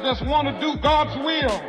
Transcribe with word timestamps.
I 0.00 0.02
just 0.02 0.24
want 0.24 0.48
to 0.48 0.58
do 0.58 0.78
God's 0.78 1.14
will. 1.16 1.62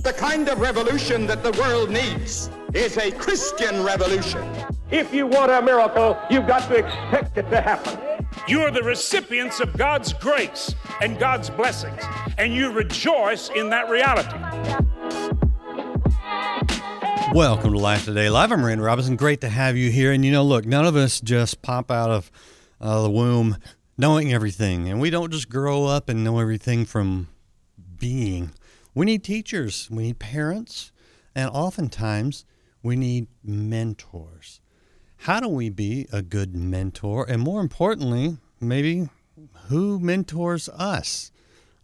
The 0.00 0.14
kind 0.14 0.48
of 0.48 0.58
revolution 0.58 1.26
that 1.26 1.42
the 1.42 1.52
world 1.60 1.90
needs 1.90 2.48
is 2.72 2.96
a 2.96 3.10
Christian 3.12 3.84
revolution. 3.84 4.42
If 4.90 5.12
you 5.12 5.26
want 5.26 5.52
a 5.52 5.60
miracle, 5.60 6.18
you've 6.30 6.46
got 6.46 6.66
to 6.70 6.76
expect 6.76 7.36
it 7.36 7.50
to 7.50 7.60
happen. 7.60 8.26
You 8.48 8.62
are 8.62 8.70
the 8.70 8.82
recipients 8.82 9.60
of 9.60 9.76
God's 9.76 10.14
grace 10.14 10.74
and 11.02 11.18
God's 11.18 11.50
blessings, 11.50 12.02
and 12.38 12.54
you 12.54 12.72
rejoice 12.72 13.50
in 13.50 13.68
that 13.68 13.90
reality. 13.90 14.38
Welcome 17.34 17.72
to 17.72 17.78
Life 17.78 18.06
Today 18.06 18.30
Live. 18.30 18.50
I'm 18.50 18.64
Randy 18.64 18.82
Robison. 18.82 19.14
Great 19.14 19.42
to 19.42 19.50
have 19.50 19.76
you 19.76 19.90
here. 19.90 20.10
And 20.10 20.24
you 20.24 20.32
know, 20.32 20.42
look, 20.42 20.64
none 20.64 20.86
of 20.86 20.96
us 20.96 21.20
just 21.20 21.60
pop 21.60 21.90
out 21.90 22.08
of 22.08 22.30
uh, 22.80 23.02
the 23.02 23.10
womb 23.10 23.58
knowing 23.98 24.32
everything, 24.32 24.88
and 24.88 25.02
we 25.02 25.10
don't 25.10 25.30
just 25.30 25.50
grow 25.50 25.84
up 25.84 26.08
and 26.08 26.24
know 26.24 26.38
everything 26.38 26.86
from 26.86 27.28
being. 28.02 28.50
We 28.96 29.06
need 29.06 29.22
teachers, 29.22 29.88
we 29.88 30.02
need 30.02 30.18
parents, 30.18 30.90
and 31.36 31.48
oftentimes 31.48 32.44
we 32.82 32.96
need 32.96 33.28
mentors. 33.44 34.60
How 35.18 35.38
do 35.38 35.46
we 35.46 35.70
be 35.70 36.08
a 36.12 36.20
good 36.20 36.56
mentor? 36.56 37.24
And 37.28 37.40
more 37.40 37.60
importantly, 37.60 38.38
maybe 38.60 39.08
who 39.68 40.00
mentors 40.00 40.68
us? 40.70 41.30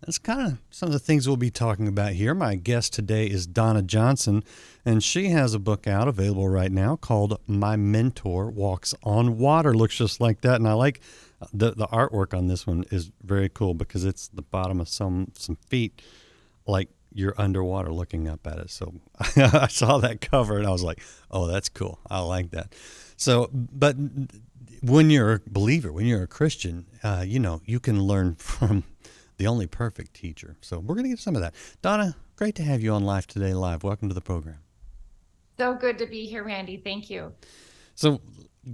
That's 0.01 0.19
kind 0.19 0.45
of 0.45 0.59
some 0.71 0.89
of 0.89 0.93
the 0.93 0.99
things 0.99 1.29
we'll 1.29 1.37
be 1.37 1.53
talking 1.53 1.87
about 1.87 2.13
here. 2.15 2.35
My 2.35 2.57
guest 2.57 2.93
today 2.93 3.27
is 3.27 3.47
Donna 3.47 3.83
Johnson, 3.83 4.43
and 4.85 5.05
she 5.05 5.29
has 5.29 5.55
a 5.55 5.61
book 5.61 5.87
out 5.87 6.09
available 6.09 6.49
right 6.49 6.73
now 6.73 6.97
called 6.97 7.41
My 7.47 7.77
Mentor 7.77 8.51
Walks 8.51 8.93
on 9.05 9.39
Water. 9.39 9.73
Looks 9.73 9.99
just 9.99 10.21
like 10.21 10.41
that, 10.41 10.57
and 10.57 10.67
I 10.67 10.73
like 10.73 11.01
the 11.53 11.73
the 11.73 11.87
artwork 11.89 12.37
on 12.37 12.49
this 12.49 12.67
one 12.67 12.85
is 12.91 13.11
very 13.23 13.49
cool 13.49 13.75
because 13.75 14.05
it's 14.05 14.29
the 14.29 14.43
bottom 14.43 14.81
of 14.81 14.89
some 14.89 15.33
some 15.37 15.57
feet, 15.57 16.03
like 16.67 16.89
you're 17.13 17.35
underwater 17.39 17.93
looking 17.93 18.29
up 18.29 18.47
at 18.47 18.59
it. 18.59 18.71
So 18.71 18.95
I 19.37 19.69
saw 19.69 19.99
that 19.99 20.21
cover 20.21 20.59
and 20.59 20.67
I 20.67 20.71
was 20.71 20.83
like, 20.83 21.01
oh, 21.31 21.47
that's 21.47 21.69
cool. 21.69 21.99
I 22.11 22.21
like 22.21 22.51
that. 22.51 22.75
So, 23.17 23.51
but 23.53 23.97
when 24.83 25.11
you're 25.11 25.35
a 25.35 25.41
believer, 25.47 25.93
when 25.93 26.07
you're 26.07 26.23
a 26.23 26.29
Christian, 26.29 26.87
uh, 27.03 27.25
you 27.27 27.39
know, 27.39 27.63
you 27.65 27.81
can 27.81 28.03
learn 28.03 28.35
from 28.39 28.85
the 29.37 29.47
only 29.47 29.67
perfect 29.67 30.15
teacher. 30.15 30.57
So 30.61 30.79
we're 30.79 30.95
going 30.95 31.05
to 31.05 31.11
get 31.11 31.19
some 31.19 31.35
of 31.35 31.43
that. 31.43 31.55
Donna, 31.83 32.17
great 32.37 32.55
to 32.57 32.63
have 32.63 32.83
you 32.83 32.93
on 32.93 33.05
Life 33.05 33.27
Today 33.27 33.55
Live. 33.55 33.83
Welcome 33.83 34.09
to 34.09 34.15
the 34.15 34.21
program. 34.21 34.59
So 35.57 35.75
good 35.75 35.99
to 35.99 36.07
be 36.07 36.27
here, 36.27 36.45
Randy. 36.45 36.77
Thank 36.77 37.11
you. 37.11 37.33
So 37.95 38.21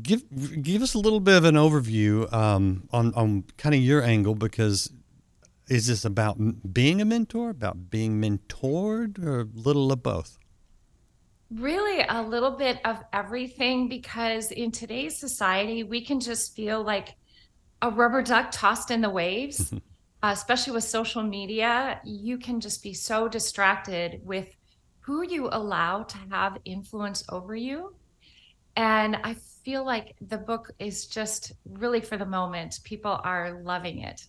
give 0.02 0.62
give 0.62 0.82
us 0.82 0.94
a 0.94 0.98
little 0.98 1.20
bit 1.20 1.36
of 1.36 1.44
an 1.44 1.54
overview 1.54 2.32
um, 2.32 2.88
on 2.92 3.14
on 3.14 3.44
kind 3.56 3.74
of 3.74 3.80
your 3.80 4.02
angle 4.02 4.34
because 4.34 4.90
is 5.68 5.86
this 5.86 6.04
about 6.04 6.72
being 6.72 7.00
a 7.00 7.04
mentor, 7.04 7.50
about 7.50 7.90
being 7.90 8.20
mentored, 8.20 9.22
or 9.24 9.40
a 9.40 9.48
little 9.54 9.90
of 9.92 10.02
both? 10.02 10.38
Really, 11.50 12.04
a 12.08 12.22
little 12.22 12.50
bit 12.50 12.80
of 12.84 13.02
everything 13.12 13.88
because 13.88 14.50
in 14.50 14.70
today's 14.70 15.16
society, 15.18 15.82
we 15.82 16.04
can 16.04 16.20
just 16.20 16.54
feel 16.54 16.82
like 16.82 17.14
a 17.80 17.90
rubber 17.90 18.22
duck 18.22 18.50
tossed 18.50 18.90
in 18.90 19.00
the 19.00 19.10
waves, 19.10 19.72
uh, 20.22 20.30
especially 20.32 20.72
with 20.72 20.84
social 20.84 21.22
media. 21.22 22.00
You 22.04 22.38
can 22.38 22.60
just 22.60 22.82
be 22.82 22.92
so 22.92 23.28
distracted 23.28 24.20
with 24.24 24.54
who 25.00 25.22
you 25.22 25.48
allow 25.52 26.02
to 26.02 26.16
have 26.30 26.58
influence 26.64 27.24
over 27.28 27.54
you. 27.54 27.94
And 28.76 29.16
I 29.16 29.36
feel 29.64 29.84
like 29.84 30.14
the 30.20 30.38
book 30.38 30.70
is 30.78 31.06
just 31.06 31.52
really 31.64 32.00
for 32.00 32.16
the 32.16 32.26
moment. 32.26 32.80
People 32.84 33.20
are 33.24 33.60
loving 33.62 34.00
it. 34.00 34.26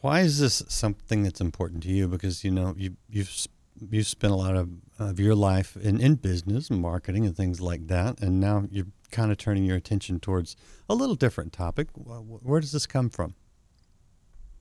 Why 0.00 0.20
is 0.20 0.38
this 0.38 0.62
something 0.68 1.22
that's 1.22 1.40
important 1.40 1.82
to 1.84 1.88
you? 1.88 2.06
Because 2.06 2.44
you 2.44 2.50
know 2.50 2.74
you 2.76 2.96
you've 3.08 3.48
you 3.90 4.02
spent 4.02 4.32
a 4.32 4.36
lot 4.36 4.56
of, 4.56 4.70
of 4.98 5.20
your 5.20 5.34
life 5.34 5.76
in, 5.76 6.00
in 6.00 6.14
business 6.14 6.70
and 6.70 6.80
marketing 6.80 7.26
and 7.26 7.36
things 7.36 7.60
like 7.60 7.88
that, 7.88 8.20
and 8.20 8.40
now 8.40 8.64
you're 8.70 8.86
kind 9.10 9.30
of 9.30 9.38
turning 9.38 9.64
your 9.64 9.76
attention 9.76 10.18
towards 10.20 10.56
a 10.88 10.94
little 10.94 11.14
different 11.14 11.52
topic. 11.52 11.88
Where 11.94 12.60
does 12.60 12.72
this 12.72 12.86
come 12.86 13.10
from? 13.10 13.34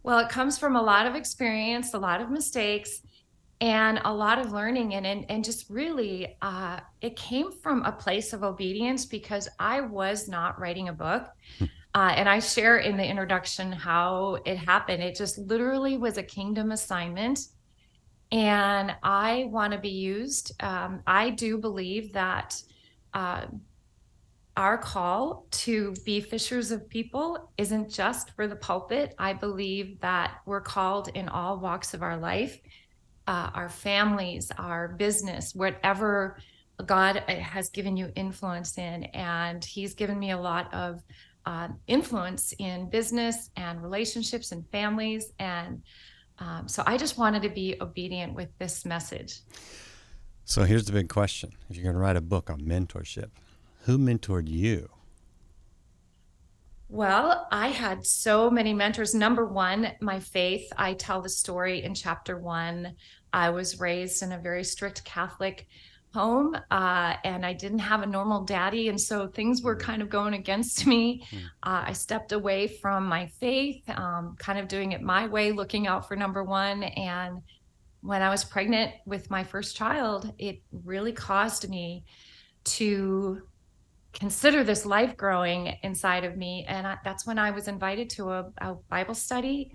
Well, 0.03 0.19
it 0.19 0.29
comes 0.29 0.57
from 0.57 0.75
a 0.75 0.81
lot 0.81 1.07
of 1.07 1.15
experience, 1.15 1.93
a 1.93 1.97
lot 1.97 2.21
of 2.21 2.29
mistakes, 2.29 3.01
and 3.61 4.01
a 4.03 4.13
lot 4.13 4.39
of 4.39 4.51
learning 4.51 4.95
and 4.95 5.05
and, 5.05 5.25
and 5.29 5.43
just 5.43 5.69
really 5.69 6.35
uh, 6.41 6.79
it 7.01 7.15
came 7.15 7.51
from 7.51 7.83
a 7.83 7.91
place 7.91 8.33
of 8.33 8.43
obedience 8.43 9.05
because 9.05 9.47
i 9.59 9.79
was 9.79 10.27
not 10.27 10.59
writing 10.59 10.89
a 10.89 10.93
book 10.93 11.27
hmm. 11.57 11.65
uh, 11.93 12.13
and 12.15 12.27
i 12.27 12.39
share 12.39 12.77
in 12.77 12.97
the 12.97 13.05
introduction 13.05 13.71
how 13.71 14.37
it 14.45 14.57
happened. 14.57 15.01
It 15.01 15.15
just 15.15 15.37
literally 15.37 15.97
was 15.97 16.17
a 16.17 16.23
kingdom 16.23 16.71
assignment 16.71 17.47
and 18.31 18.93
i 19.03 19.47
want 19.49 19.71
to 19.73 19.79
be 19.79 19.89
used. 19.89 20.51
Um, 20.61 21.01
i 21.07 21.29
do 21.29 21.57
believe 21.57 22.11
that 22.13 22.61
uh, 23.13 23.45
our 24.57 24.77
call 24.77 25.47
to 25.51 25.93
be 26.05 26.21
fishers 26.21 26.71
of 26.71 26.87
people 26.89 27.51
isn't 27.57 27.89
just 27.89 28.31
for 28.35 28.47
the 28.47 28.55
pulpit. 28.55 29.13
I 29.19 29.33
believe 29.33 29.99
that 29.99 30.37
we're 30.45 30.61
called 30.61 31.09
in 31.09 31.27
all 31.27 31.59
walks 31.59 31.93
of 31.93 32.01
our 32.01 32.15
life 32.15 32.57
uh, 33.27 33.49
our 33.53 33.69
families, 33.69 34.51
our 34.57 34.89
business, 34.89 35.55
whatever 35.55 36.37
God 36.85 37.23
uh, 37.27 37.35
has 37.35 37.69
given 37.69 37.97
you 37.97 38.11
influence 38.15 38.77
in. 38.77 39.05
And 39.05 39.63
He's 39.63 39.93
given 39.93 40.19
me 40.19 40.31
a 40.31 40.37
lot 40.37 40.73
of 40.73 41.03
uh, 41.45 41.69
influence 41.87 42.53
in 42.59 42.89
business 42.89 43.49
and 43.55 43.81
relationships 43.81 44.51
and 44.51 44.67
families. 44.69 45.31
And 45.39 45.83
um, 46.39 46.67
so 46.67 46.83
I 46.85 46.97
just 46.97 47.17
wanted 47.17 47.43
to 47.43 47.49
be 47.49 47.75
obedient 47.79 48.33
with 48.33 48.49
this 48.57 48.85
message. 48.85 49.39
So 50.43 50.63
here's 50.63 50.85
the 50.85 50.91
big 50.91 51.09
question 51.09 51.51
if 51.69 51.75
you're 51.75 51.83
going 51.83 51.95
to 51.95 52.01
write 52.01 52.17
a 52.17 52.21
book 52.21 52.49
on 52.49 52.61
mentorship, 52.61 53.29
who 53.83 53.97
mentored 53.97 54.47
you? 54.47 54.89
Well, 56.87 57.47
I 57.51 57.69
had 57.69 58.05
so 58.05 58.49
many 58.51 58.71
mentors. 58.71 59.15
Number 59.15 59.45
one, 59.45 59.93
my 60.01 60.19
faith. 60.19 60.71
I 60.77 60.93
tell 60.93 61.21
the 61.21 61.29
story 61.29 61.83
in 61.83 61.95
chapter 61.95 62.37
one. 62.37 62.95
I 63.35 63.49
was 63.49 63.81
raised 63.81 64.23
in 64.23 64.31
a 64.31 64.39
very 64.39 64.63
strict 64.63 65.03
Catholic 65.03 65.67
home 66.13 66.55
uh, 66.71 67.15
and 67.25 67.45
I 67.45 67.51
didn't 67.51 67.79
have 67.79 68.01
a 68.01 68.05
normal 68.05 68.45
daddy. 68.45 68.87
And 68.87 68.99
so 68.99 69.27
things 69.27 69.61
were 69.61 69.75
kind 69.75 70.01
of 70.01 70.09
going 70.09 70.33
against 70.33 70.87
me. 70.87 71.25
Hmm. 71.29 71.37
Uh, 71.61 71.83
I 71.87 71.93
stepped 71.93 72.31
away 72.31 72.67
from 72.67 73.05
my 73.05 73.27
faith, 73.27 73.83
um, 73.89 74.37
kind 74.39 74.57
of 74.57 74.69
doing 74.69 74.93
it 74.93 75.01
my 75.01 75.27
way, 75.27 75.51
looking 75.51 75.85
out 75.85 76.07
for 76.07 76.15
number 76.15 76.45
one. 76.45 76.83
And 76.83 77.41
when 77.99 78.21
I 78.21 78.29
was 78.29 78.45
pregnant 78.45 78.93
with 79.05 79.29
my 79.29 79.43
first 79.43 79.75
child, 79.75 80.31
it 80.39 80.61
really 80.71 81.11
caused 81.11 81.69
me 81.69 82.05
to 82.77 83.41
consider 84.13 84.63
this 84.63 84.85
life 84.85 85.17
growing 85.17 85.75
inside 85.83 86.23
of 86.23 86.37
me. 86.37 86.65
And 86.69 86.87
I, 86.87 86.97
that's 87.03 87.27
when 87.27 87.37
I 87.37 87.51
was 87.51 87.67
invited 87.67 88.09
to 88.11 88.29
a, 88.29 88.51
a, 88.59 88.75
Bible 88.89 89.13
study, 89.13 89.71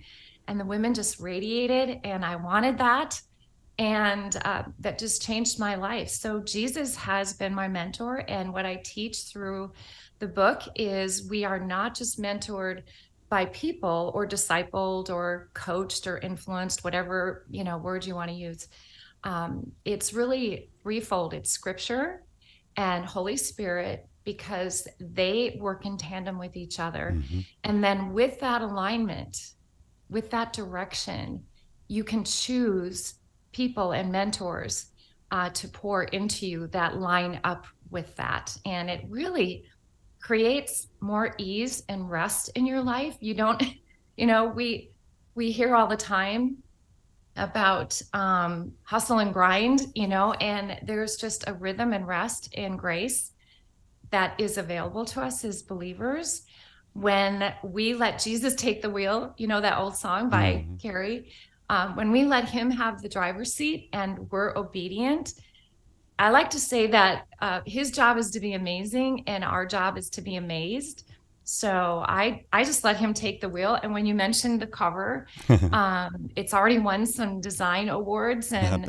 and 0.48 0.58
the 0.58 0.64
women 0.64 0.94
just 0.94 1.20
radiated, 1.20 2.00
and 2.04 2.24
I 2.24 2.36
wanted 2.36 2.78
that. 2.78 3.20
And 3.80 4.36
uh, 4.44 4.64
that 4.80 4.98
just 4.98 5.22
changed 5.22 5.58
my 5.58 5.74
life. 5.74 6.10
So, 6.10 6.40
Jesus 6.40 6.94
has 6.96 7.32
been 7.32 7.54
my 7.54 7.66
mentor. 7.66 8.22
And 8.28 8.52
what 8.52 8.66
I 8.66 8.82
teach 8.84 9.22
through 9.22 9.72
the 10.18 10.28
book 10.28 10.62
is 10.76 11.28
we 11.30 11.44
are 11.44 11.58
not 11.58 11.94
just 11.96 12.20
mentored 12.20 12.82
by 13.30 13.46
people 13.46 14.12
or 14.14 14.26
discipled 14.26 15.08
or 15.08 15.48
coached 15.54 16.06
or 16.06 16.18
influenced, 16.18 16.84
whatever 16.84 17.46
you 17.50 17.64
know 17.64 17.78
word 17.78 18.04
you 18.04 18.14
want 18.14 18.30
to 18.30 18.36
use. 18.36 18.68
Um, 19.24 19.72
it's 19.86 20.12
really 20.12 20.70
threefold 20.82 21.32
it's 21.32 21.50
scripture 21.50 22.22
and 22.76 23.06
Holy 23.06 23.36
Spirit 23.38 24.06
because 24.24 24.86
they 25.00 25.56
work 25.58 25.86
in 25.86 25.96
tandem 25.96 26.38
with 26.38 26.54
each 26.54 26.78
other. 26.78 27.14
Mm-hmm. 27.16 27.40
And 27.64 27.82
then 27.82 28.12
with 28.12 28.40
that 28.40 28.60
alignment, 28.60 29.52
with 30.10 30.30
that 30.30 30.52
direction, 30.52 31.44
you 31.88 32.04
can 32.04 32.24
choose 32.24 33.14
people 33.52 33.92
and 33.92 34.10
mentors 34.10 34.86
uh, 35.30 35.50
to 35.50 35.68
pour 35.68 36.04
into 36.04 36.46
you 36.46 36.66
that 36.68 36.98
line 36.98 37.40
up 37.44 37.66
with 37.90 38.14
that. 38.16 38.56
And 38.64 38.90
it 38.90 39.04
really 39.08 39.64
creates 40.20 40.88
more 41.00 41.34
ease 41.38 41.82
and 41.88 42.10
rest 42.10 42.50
in 42.54 42.66
your 42.66 42.82
life. 42.82 43.16
You 43.20 43.34
don't, 43.34 43.62
you 44.16 44.26
know, 44.26 44.46
we 44.46 44.90
we 45.34 45.50
hear 45.50 45.74
all 45.74 45.86
the 45.86 45.96
time 45.96 46.56
about 47.36 48.00
um, 48.12 48.72
hustle 48.82 49.20
and 49.20 49.32
grind, 49.32 49.86
you 49.94 50.08
know, 50.08 50.32
and 50.34 50.78
there's 50.82 51.16
just 51.16 51.44
a 51.46 51.54
rhythm 51.54 51.92
and 51.92 52.06
rest 52.06 52.52
and 52.56 52.78
grace 52.78 53.32
that 54.10 54.38
is 54.38 54.58
available 54.58 55.04
to 55.04 55.22
us 55.22 55.44
as 55.44 55.62
believers 55.62 56.42
when 56.92 57.54
we 57.62 57.94
let 57.94 58.18
Jesus 58.18 58.54
take 58.56 58.82
the 58.82 58.90
wheel. 58.90 59.34
You 59.38 59.46
know 59.46 59.60
that 59.60 59.78
old 59.78 59.96
song 59.96 60.28
by 60.28 60.64
mm-hmm. 60.64 60.76
Carrie. 60.76 61.32
Um, 61.70 61.94
when 61.94 62.10
we 62.10 62.24
let 62.24 62.48
Him 62.48 62.68
have 62.72 63.00
the 63.00 63.08
driver's 63.08 63.54
seat 63.54 63.90
and 63.92 64.28
we're 64.32 64.56
obedient, 64.58 65.34
I 66.18 66.30
like 66.30 66.50
to 66.50 66.58
say 66.58 66.88
that 66.88 67.28
uh, 67.40 67.60
His 67.64 67.92
job 67.92 68.18
is 68.18 68.32
to 68.32 68.40
be 68.40 68.54
amazing 68.54 69.22
and 69.28 69.44
our 69.44 69.64
job 69.64 69.96
is 69.96 70.10
to 70.10 70.20
be 70.20 70.34
amazed. 70.34 71.04
So 71.44 72.04
I 72.06 72.44
I 72.52 72.64
just 72.64 72.84
let 72.84 72.96
him 72.96 73.12
take 73.12 73.40
the 73.40 73.48
wheel. 73.48 73.76
And 73.82 73.92
when 73.92 74.06
you 74.06 74.14
mentioned 74.14 74.62
the 74.62 74.68
cover, 74.68 75.26
um, 75.72 76.30
it's 76.36 76.54
already 76.54 76.78
won 76.78 77.04
some 77.04 77.40
design 77.40 77.88
awards, 77.88 78.52
and 78.52 78.88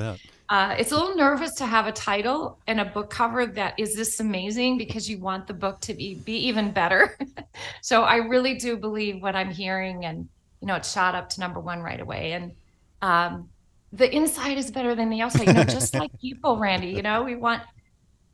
uh, 0.50 0.76
it's 0.78 0.92
a 0.92 0.96
little 0.96 1.16
nervous 1.16 1.56
to 1.56 1.66
have 1.66 1.88
a 1.88 1.92
title 1.92 2.60
and 2.68 2.80
a 2.80 2.86
book 2.86 3.10
cover 3.10 3.48
that 3.48 3.80
is 3.80 3.96
this 3.96 4.20
amazing 4.20 4.78
because 4.78 5.10
you 5.10 5.18
want 5.18 5.48
the 5.48 5.56
book 5.56 5.80
to 5.82 5.96
be 5.96 6.16
be 6.16 6.36
even 6.50 6.72
better. 6.72 7.18
so 7.82 8.04
I 8.04 8.18
really 8.18 8.56
do 8.56 8.78
believe 8.78 9.24
what 9.24 9.36
I'm 9.36 9.50
hearing, 9.50 10.06
and 10.06 10.30
you 10.60 10.68
know, 10.68 10.76
it 10.76 10.86
shot 10.86 11.16
up 11.16 11.30
to 11.30 11.40
number 11.40 11.60
one 11.60 11.82
right 11.82 12.00
away. 12.00 12.34
And 12.34 12.52
um, 13.02 13.50
the 13.94 14.14
inside 14.14 14.58
is 14.58 14.72
better 14.72 14.96
than 14.96 15.10
the 15.10 15.22
outside. 15.22 15.48
You 15.48 15.54
know, 15.54 15.64
just 15.64 15.94
like 16.00 16.12
people, 16.20 16.58
Randy. 16.58 16.90
You 16.90 17.02
know, 17.02 17.24
we 17.24 17.36
want. 17.36 17.64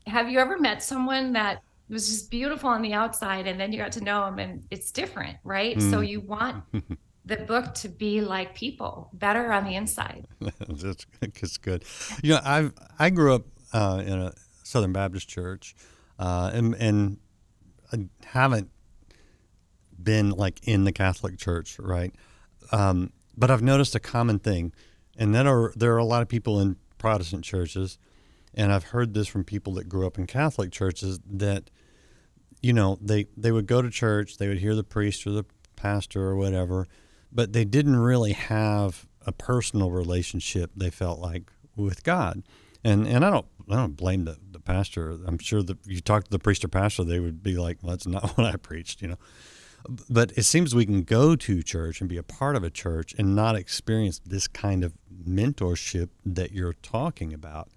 Have 0.06 0.30
you 0.30 0.38
ever 0.38 0.58
met 0.58 0.82
someone 0.82 1.32
that 1.34 1.62
was 1.88 2.08
just 2.08 2.30
beautiful 2.30 2.68
on 2.68 2.82
the 2.82 2.92
outside 2.92 3.46
and 3.46 3.58
then 3.58 3.72
you 3.72 3.78
got 3.78 3.92
to 3.92 4.02
know 4.02 4.24
them 4.26 4.38
and 4.38 4.64
it's 4.70 4.92
different 4.92 5.36
right 5.44 5.76
mm. 5.76 5.90
so 5.90 6.00
you 6.00 6.20
want 6.20 6.62
the 7.24 7.36
book 7.36 7.74
to 7.74 7.88
be 7.88 8.20
like 8.20 8.54
people 8.54 9.10
better 9.14 9.52
on 9.52 9.64
the 9.64 9.74
inside 9.74 10.26
that's, 10.40 11.06
that's 11.20 11.56
good 11.58 11.84
you 12.22 12.30
know 12.34 12.40
i 12.44 12.70
i 12.98 13.10
grew 13.10 13.34
up 13.34 13.44
uh, 13.72 14.02
in 14.04 14.18
a 14.18 14.32
southern 14.64 14.92
baptist 14.92 15.28
church 15.28 15.74
uh, 16.18 16.50
and 16.52 16.74
and 16.74 17.18
i 17.92 17.98
haven't 18.26 18.70
been 20.02 20.30
like 20.30 20.60
in 20.66 20.84
the 20.84 20.92
catholic 20.92 21.38
church 21.38 21.78
right 21.78 22.14
um, 22.70 23.10
but 23.38 23.50
i've 23.50 23.62
noticed 23.62 23.94
a 23.94 24.00
common 24.00 24.38
thing 24.38 24.72
and 25.16 25.34
then 25.34 25.46
are 25.46 25.72
there 25.76 25.94
are 25.94 25.98
a 25.98 26.04
lot 26.04 26.22
of 26.22 26.28
people 26.28 26.60
in 26.60 26.76
protestant 26.98 27.44
churches 27.44 27.98
and 28.54 28.72
I've 28.72 28.84
heard 28.84 29.14
this 29.14 29.28
from 29.28 29.44
people 29.44 29.74
that 29.74 29.88
grew 29.88 30.06
up 30.06 30.18
in 30.18 30.26
Catholic 30.26 30.72
churches 30.72 31.20
that 31.30 31.70
you 32.60 32.72
know, 32.72 32.98
they, 33.00 33.26
they 33.36 33.52
would 33.52 33.66
go 33.66 33.82
to 33.82 33.90
church, 33.90 34.38
they 34.38 34.48
would 34.48 34.58
hear 34.58 34.74
the 34.74 34.84
priest 34.84 35.26
or 35.26 35.30
the 35.30 35.44
pastor 35.76 36.22
or 36.22 36.36
whatever, 36.36 36.86
but 37.30 37.52
they 37.52 37.64
didn't 37.64 37.96
really 37.96 38.32
have 38.32 39.06
a 39.26 39.32
personal 39.32 39.90
relationship, 39.90 40.72
they 40.74 40.90
felt 40.90 41.20
like, 41.20 41.52
with 41.76 42.02
God. 42.02 42.42
And 42.82 43.06
and 43.06 43.24
I 43.24 43.30
don't 43.30 43.46
I 43.70 43.76
don't 43.76 43.96
blame 43.96 44.24
the, 44.24 44.38
the 44.50 44.60
pastor. 44.60 45.18
I'm 45.26 45.38
sure 45.38 45.62
that 45.62 45.78
you 45.84 46.00
talk 46.00 46.24
to 46.24 46.30
the 46.30 46.38
priest 46.38 46.64
or 46.64 46.68
pastor, 46.68 47.04
they 47.04 47.20
would 47.20 47.42
be 47.42 47.56
like, 47.56 47.78
well, 47.82 47.90
that's 47.90 48.06
not 48.06 48.30
what 48.36 48.46
I 48.46 48.56
preached, 48.56 49.02
you 49.02 49.08
know. 49.08 49.18
But 50.10 50.32
it 50.36 50.42
seems 50.42 50.74
we 50.74 50.86
can 50.86 51.02
go 51.02 51.36
to 51.36 51.62
church 51.62 52.00
and 52.00 52.08
be 52.08 52.16
a 52.16 52.22
part 52.22 52.56
of 52.56 52.64
a 52.64 52.70
church 52.70 53.14
and 53.16 53.34
not 53.34 53.56
experience 53.56 54.20
this 54.24 54.48
kind 54.48 54.84
of 54.84 54.92
mentorship 55.26 56.10
that 56.26 56.52
you're 56.52 56.74
talking 56.74 57.32
about. 57.32 57.68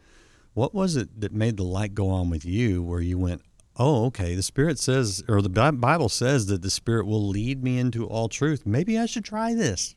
What 0.53 0.73
was 0.73 0.95
it 0.95 1.21
that 1.21 1.31
made 1.31 1.57
the 1.57 1.63
light 1.63 1.93
go 1.93 2.09
on 2.09 2.29
with 2.29 2.43
you 2.43 2.83
where 2.83 3.01
you 3.01 3.17
went, 3.17 3.41
oh, 3.77 4.05
okay, 4.05 4.35
the 4.35 4.43
Spirit 4.43 4.79
says, 4.79 5.23
or 5.29 5.41
the 5.41 5.49
Bible 5.49 6.09
says 6.09 6.47
that 6.47 6.61
the 6.61 6.69
Spirit 6.69 7.05
will 7.05 7.25
lead 7.27 7.63
me 7.63 7.79
into 7.79 8.05
all 8.05 8.27
truth. 8.27 8.65
Maybe 8.65 8.97
I 8.97 9.05
should 9.05 9.23
try 9.23 9.53
this. 9.53 9.95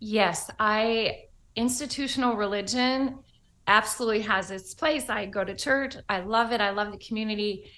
Yes, 0.00 0.50
I, 0.58 1.24
institutional 1.54 2.34
religion 2.34 3.18
absolutely 3.66 4.22
has 4.22 4.50
its 4.50 4.74
place. 4.74 5.08
I 5.08 5.26
go 5.26 5.44
to 5.44 5.54
church, 5.54 5.94
I 6.08 6.20
love 6.20 6.50
it, 6.50 6.60
I 6.60 6.70
love 6.70 6.90
the 6.90 6.98
community. 6.98 7.70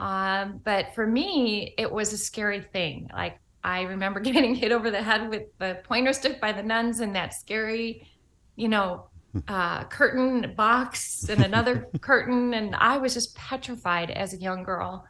Um, 0.00 0.60
but 0.64 0.94
for 0.94 1.06
me, 1.06 1.74
it 1.76 1.90
was 1.90 2.12
a 2.12 2.18
scary 2.18 2.62
thing. 2.62 3.10
Like, 3.12 3.38
I 3.62 3.82
remember 3.82 4.18
getting 4.20 4.54
hit 4.54 4.72
over 4.72 4.90
the 4.90 5.02
head 5.02 5.28
with 5.28 5.42
the 5.58 5.78
pointer 5.84 6.12
stick 6.12 6.40
by 6.40 6.52
the 6.52 6.62
nuns 6.62 7.00
and 7.00 7.14
that 7.14 7.34
scary, 7.34 8.08
you 8.56 8.68
know, 8.68 9.06
uh, 9.46 9.84
curtain 9.84 10.54
box 10.56 11.28
and 11.28 11.44
another 11.44 11.86
curtain. 12.00 12.54
And 12.54 12.74
I 12.74 12.96
was 12.96 13.14
just 13.14 13.36
petrified 13.36 14.10
as 14.10 14.32
a 14.32 14.38
young 14.38 14.64
girl. 14.64 15.04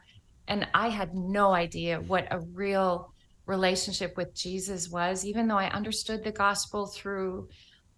And 0.47 0.67
I 0.73 0.89
had 0.89 1.15
no 1.15 1.53
idea 1.53 2.01
what 2.01 2.27
a 2.29 2.39
real 2.39 3.13
relationship 3.45 4.17
with 4.17 4.35
Jesus 4.35 4.89
was, 4.89 5.25
even 5.25 5.47
though 5.47 5.57
I 5.57 5.69
understood 5.69 6.23
the 6.23 6.31
gospel 6.31 6.87
through 6.87 7.47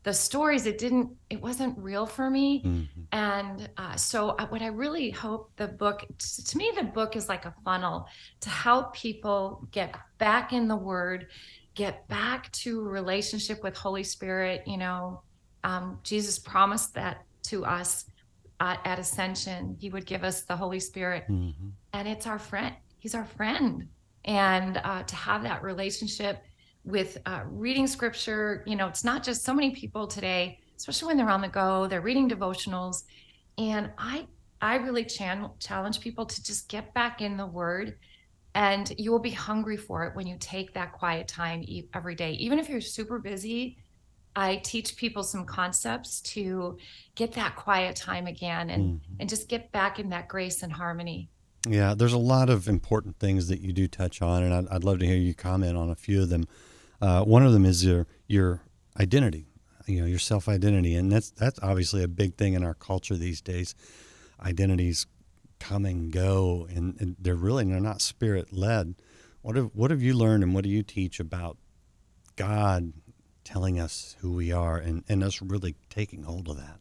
the 0.03 0.13
stories 0.13 0.65
it 0.65 0.77
didn't 0.77 1.09
it 1.29 1.41
wasn't 1.41 1.77
real 1.77 2.05
for 2.05 2.29
me 2.29 2.61
mm-hmm. 2.61 3.01
and 3.11 3.69
uh, 3.77 3.95
so 3.95 4.29
uh, 4.31 4.47
what 4.47 4.61
i 4.61 4.67
really 4.67 5.09
hope 5.09 5.51
the 5.55 5.67
book 5.67 6.05
to 6.17 6.57
me 6.57 6.71
the 6.75 6.83
book 6.83 7.15
is 7.15 7.29
like 7.29 7.45
a 7.45 7.53
funnel 7.63 8.05
to 8.39 8.49
help 8.49 8.93
people 8.93 9.65
get 9.71 9.95
back 10.17 10.53
in 10.53 10.67
the 10.67 10.75
word 10.75 11.27
get 11.75 12.07
back 12.07 12.51
to 12.51 12.81
relationship 12.81 13.63
with 13.63 13.75
holy 13.75 14.03
spirit 14.03 14.61
you 14.67 14.77
know 14.77 15.21
um, 15.63 15.99
Jesus 16.03 16.39
promised 16.39 16.93
that 16.95 17.23
to 17.43 17.65
us 17.65 18.05
uh, 18.59 18.77
at 18.85 18.99
ascension. 18.99 19.75
He 19.79 19.89
would 19.89 20.05
give 20.05 20.23
us 20.23 20.43
the 20.43 20.55
Holy 20.55 20.79
Spirit, 20.79 21.23
mm-hmm. 21.29 21.69
and 21.93 22.07
it's 22.07 22.27
our 22.27 22.39
friend. 22.39 22.75
He's 22.99 23.15
our 23.15 23.25
friend, 23.25 23.87
and 24.25 24.79
uh, 24.83 25.03
to 25.03 25.15
have 25.15 25.43
that 25.43 25.63
relationship 25.63 26.41
with 26.85 27.17
uh, 27.25 27.41
reading 27.45 27.87
scripture, 27.87 28.63
you 28.67 28.75
know, 28.75 28.87
it's 28.87 29.03
not 29.03 29.23
just 29.23 29.43
so 29.43 29.53
many 29.53 29.71
people 29.71 30.07
today, 30.07 30.59
especially 30.77 31.07
when 31.07 31.17
they're 31.17 31.29
on 31.29 31.41
the 31.41 31.47
go, 31.47 31.87
they're 31.87 32.01
reading 32.01 32.29
devotionals, 32.29 33.03
and 33.57 33.91
I 33.97 34.27
I 34.61 34.75
really 34.75 35.03
challenge 35.03 35.99
people 35.99 36.25
to 36.25 36.43
just 36.43 36.69
get 36.69 36.93
back 36.93 37.21
in 37.21 37.35
the 37.35 37.45
Word 37.45 37.97
and 38.55 38.93
you 38.97 39.11
will 39.11 39.19
be 39.19 39.31
hungry 39.31 39.75
for 39.75 40.05
it 40.05 40.15
when 40.15 40.25
you 40.25 40.37
take 40.39 40.73
that 40.75 40.93
quiet 40.93 41.27
time 41.27 41.65
every 41.93 42.15
day 42.15 42.33
even 42.33 42.59
if 42.59 42.69
you're 42.69 42.79
super 42.79 43.19
busy 43.19 43.77
I 44.35 44.57
teach 44.57 44.95
people 44.95 45.23
some 45.23 45.45
concepts 45.45 46.21
to 46.21 46.77
get 47.15 47.33
that 47.33 47.55
quiet 47.55 47.95
time 47.95 48.27
again 48.27 48.69
and, 48.69 48.83
mm-hmm. 49.01 49.13
and 49.19 49.29
just 49.29 49.47
get 49.47 49.71
back 49.71 49.99
in 49.99 50.09
that 50.09 50.27
grace 50.27 50.63
and 50.63 50.73
harmony. 50.73 51.29
Yeah, 51.67 51.93
there's 51.93 52.13
a 52.13 52.17
lot 52.17 52.49
of 52.49 52.67
important 52.67 53.19
things 53.19 53.47
that 53.47 53.61
you 53.61 53.71
do 53.71 53.87
touch 53.87 54.21
on, 54.21 54.43
and 54.43 54.53
I'd, 54.53 54.67
I'd 54.67 54.83
love 54.83 54.99
to 54.99 55.05
hear 55.05 55.15
you 55.15 55.33
comment 55.33 55.77
on 55.77 55.89
a 55.89 55.95
few 55.95 56.21
of 56.21 56.29
them. 56.29 56.45
Uh, 57.03 57.21
one 57.21 57.45
of 57.45 57.51
them 57.51 57.65
is 57.65 57.83
your 57.83 58.07
your 58.27 58.61
identity, 58.97 59.45
you 59.87 59.99
know, 59.99 60.07
your 60.07 60.17
self 60.19 60.47
identity, 60.47 60.95
and 60.95 61.11
that's 61.11 61.31
that's 61.31 61.59
obviously 61.61 62.01
a 62.01 62.07
big 62.07 62.37
thing 62.37 62.53
in 62.53 62.63
our 62.63 62.73
culture 62.73 63.17
these 63.17 63.41
days. 63.41 63.75
Identities 64.41 65.05
come 65.59 65.83
and 65.83 66.13
go, 66.13 66.65
and, 66.73 66.95
and 67.01 67.17
they're 67.19 67.35
really 67.35 67.65
they're 67.65 67.81
not 67.81 67.99
spirit 68.01 68.53
led. 68.53 68.95
What 69.41 69.57
have 69.57 69.71
what 69.73 69.91
have 69.91 70.01
you 70.01 70.13
learned, 70.13 70.43
and 70.43 70.55
what 70.55 70.63
do 70.63 70.69
you 70.69 70.81
teach 70.81 71.19
about 71.19 71.57
God 72.37 72.93
telling 73.43 73.81
us 73.81 74.15
who 74.21 74.31
we 74.31 74.53
are 74.53 74.77
and, 74.77 75.03
and 75.09 75.25
us 75.25 75.41
really 75.41 75.75
taking 75.89 76.23
hold 76.23 76.47
of 76.47 76.55
that? 76.55 76.79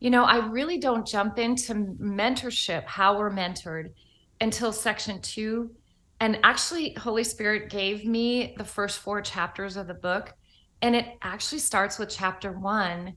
You 0.00 0.10
know, 0.10 0.24
I 0.24 0.44
really 0.48 0.78
don't 0.78 1.06
jump 1.06 1.38
into 1.38 1.72
mentorship, 1.74 2.82
how 2.86 3.16
we're 3.16 3.30
mentored, 3.30 3.92
until 4.40 4.72
section 4.72 5.20
two. 5.20 5.70
And 6.22 6.38
actually, 6.44 6.92
Holy 6.92 7.24
Spirit 7.24 7.68
gave 7.68 8.04
me 8.04 8.54
the 8.56 8.62
first 8.64 9.00
four 9.00 9.20
chapters 9.20 9.76
of 9.76 9.88
the 9.88 9.94
book. 9.94 10.32
And 10.80 10.94
it 10.94 11.18
actually 11.20 11.58
starts 11.58 11.98
with 11.98 12.10
chapter 12.10 12.52
one 12.52 13.16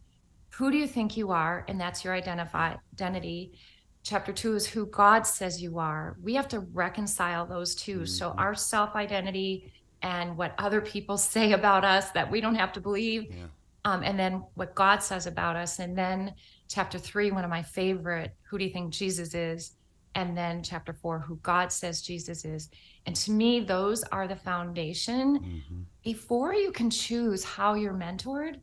Who 0.55 0.71
do 0.71 0.77
you 0.77 0.87
think 0.87 1.15
you 1.15 1.29
are? 1.29 1.65
And 1.67 1.79
that's 1.79 2.03
your 2.03 2.15
identify, 2.15 2.73
identity. 2.93 3.59
Chapter 4.01 4.33
two 4.33 4.55
is 4.55 4.65
who 4.65 4.87
God 4.87 5.27
says 5.27 5.61
you 5.61 5.77
are. 5.77 6.17
We 6.23 6.33
have 6.33 6.47
to 6.47 6.61
reconcile 6.61 7.45
those 7.45 7.75
2 7.75 7.95
mm-hmm. 7.95 8.05
So, 8.05 8.31
our 8.39 8.55
self 8.55 8.95
identity 8.95 9.71
and 10.01 10.35
what 10.35 10.55
other 10.57 10.81
people 10.81 11.17
say 11.35 11.51
about 11.51 11.85
us 11.85 12.09
that 12.11 12.31
we 12.31 12.41
don't 12.41 12.55
have 12.55 12.73
to 12.73 12.81
believe. 12.81 13.27
Yeah. 13.29 13.45
Um, 13.85 14.01
and 14.01 14.17
then 14.17 14.43
what 14.55 14.73
God 14.73 15.03
says 15.03 15.27
about 15.27 15.55
us. 15.55 15.77
And 15.77 15.95
then 15.95 16.33
chapter 16.67 16.97
three, 16.97 17.29
one 17.29 17.43
of 17.43 17.51
my 17.51 17.61
favorite, 17.61 18.35
who 18.49 18.57
do 18.57 18.65
you 18.65 18.71
think 18.71 18.91
Jesus 18.91 19.35
is? 19.35 19.73
And 20.15 20.35
then 20.35 20.63
chapter 20.63 20.93
four, 20.93 21.19
who 21.19 21.35
God 21.43 21.71
says 21.71 22.01
Jesus 22.01 22.45
is. 22.45 22.69
And 23.05 23.15
to 23.17 23.31
me, 23.31 23.59
those 23.59 24.03
are 24.03 24.27
the 24.27 24.35
foundation. 24.35 25.39
Mm-hmm. 25.39 25.81
Before 26.03 26.53
you 26.53 26.71
can 26.71 26.89
choose 26.89 27.43
how 27.43 27.73
you're 27.73 27.93
mentored, 27.93 28.59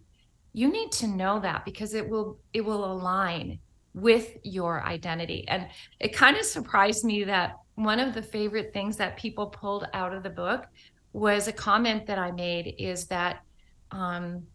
you 0.54 0.70
need 0.70 0.90
to 0.92 1.06
know 1.06 1.40
that 1.40 1.64
because 1.64 1.94
it 1.94 2.08
will 2.08 2.38
it 2.52 2.62
will 2.62 2.84
align 2.84 3.58
with 3.94 4.36
your 4.42 4.82
identity. 4.82 5.44
And 5.48 5.68
it 6.00 6.14
kind 6.14 6.36
of 6.36 6.44
surprised 6.44 7.04
me 7.04 7.24
that 7.24 7.56
one 7.74 8.00
of 8.00 8.14
the 8.14 8.22
favorite 8.22 8.72
things 8.72 8.96
that 8.96 9.16
people 9.16 9.46
pulled 9.46 9.86
out 9.92 10.14
of 10.14 10.22
the 10.22 10.30
book 10.30 10.66
was 11.12 11.48
a 11.48 11.52
comment 11.52 12.06
that 12.06 12.18
I 12.18 12.30
made 12.30 12.74
is 12.78 13.06
that 13.06 13.42
um, 13.90 14.46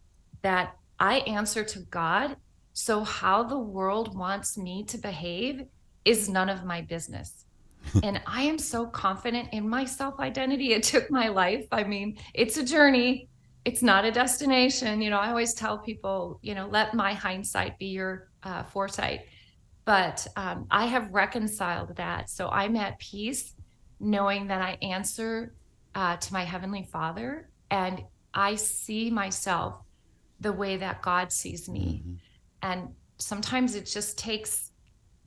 that 0.42 0.76
I 0.98 1.18
answer 1.20 1.64
to 1.64 1.80
God. 1.80 2.36
So 2.72 3.02
how 3.02 3.42
the 3.42 3.58
world 3.58 4.16
wants 4.16 4.56
me 4.56 4.84
to 4.84 4.98
behave 4.98 5.62
is 6.04 6.28
none 6.28 6.48
of 6.48 6.64
my 6.64 6.82
business. 6.82 7.44
and 8.02 8.20
I 8.26 8.42
am 8.42 8.58
so 8.58 8.86
confident 8.86 9.48
in 9.52 9.68
my 9.68 9.84
self 9.84 10.18
identity. 10.20 10.72
It 10.72 10.82
took 10.82 11.10
my 11.10 11.28
life. 11.28 11.66
I 11.72 11.84
mean, 11.84 12.18
it's 12.34 12.56
a 12.56 12.64
journey. 12.64 13.28
It's 13.64 13.82
not 13.82 14.04
a 14.04 14.10
destination. 14.10 15.02
You 15.02 15.10
know, 15.10 15.18
I 15.18 15.28
always 15.28 15.54
tell 15.54 15.78
people, 15.78 16.38
you 16.42 16.54
know, 16.54 16.68
let 16.68 16.94
my 16.94 17.12
hindsight 17.12 17.78
be 17.78 17.86
your 17.86 18.28
uh, 18.42 18.64
foresight. 18.64 19.26
But 19.84 20.26
um, 20.36 20.66
I 20.70 20.86
have 20.86 21.12
reconciled 21.12 21.96
that. 21.96 22.30
So 22.30 22.48
I'm 22.48 22.76
at 22.76 22.98
peace 22.98 23.54
knowing 24.00 24.46
that 24.48 24.60
I 24.60 24.78
answer 24.82 25.54
uh, 25.94 26.16
to 26.16 26.32
my 26.32 26.44
Heavenly 26.44 26.84
Father, 26.84 27.48
and 27.70 28.02
I 28.32 28.54
see 28.54 29.10
myself 29.10 29.80
the 30.40 30.52
way 30.52 30.76
that 30.76 31.02
God 31.02 31.32
sees 31.32 31.68
me. 31.68 32.02
Mm-hmm. 32.04 32.14
And 32.62 32.88
sometimes 33.18 33.74
it 33.74 33.86
just 33.86 34.18
takes 34.18 34.67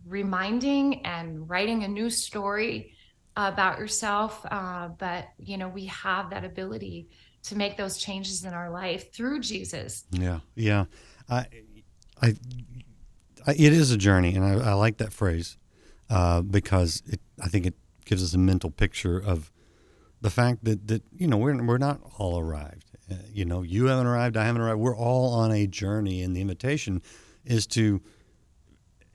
reminding 0.08 1.06
and 1.06 1.50
writing 1.50 1.84
a 1.84 1.88
new 1.88 2.10
story 2.10 2.94
about 3.36 3.80
yourself. 3.80 4.46
Uh, 4.50 4.90
but, 4.90 5.30
you 5.38 5.58
know, 5.58 5.70
we 5.70 5.86
have 5.86 6.30
that 6.32 6.44
ability 6.44 7.08
to 7.44 7.56
make 7.56 7.78
those 7.78 7.98
changes 7.98 8.44
in 8.44 8.54
our 8.54 8.70
life 8.70 9.14
through 9.14 9.40
Jesus. 9.40 10.04
Yeah. 10.12 10.40
Yeah. 10.56 10.86
I, 11.30 11.46
I, 12.22 12.36
I 13.48 13.52
it 13.52 13.74
is 13.74 13.92
a 13.92 13.98
journey. 13.98 14.36
And 14.36 14.46
I, 14.46 14.72
I 14.72 14.74
like 14.74 14.98
that 14.98 15.14
phrase 15.14 15.58
uh, 16.10 16.42
because 16.42 17.02
it, 17.08 17.22
I 17.42 17.48
think 17.48 17.66
it 17.66 17.76
gives 18.06 18.24
us 18.24 18.34
a 18.34 18.38
mental 18.38 18.70
picture 18.70 19.18
of 19.18 19.52
the 20.22 20.30
fact 20.30 20.64
that, 20.66 20.88
that 20.88 21.04
you 21.16 21.28
know, 21.28 21.38
we're, 21.38 21.64
we're 21.64 21.78
not 21.78 22.02
all 22.18 22.38
arrived. 22.38 22.92
Uh, 23.10 23.16
you 23.32 23.46
know, 23.46 23.62
you 23.62 23.86
haven't 23.86 24.08
arrived, 24.08 24.38
I 24.38 24.46
haven't 24.46 24.62
arrived. 24.62 24.80
We're 24.80 24.98
all 24.98 25.34
on 25.34 25.52
a 25.52 25.68
journey. 25.68 26.22
And 26.22 26.36
the 26.36 26.42
invitation 26.42 27.02
is 27.46 27.66
to, 27.68 28.02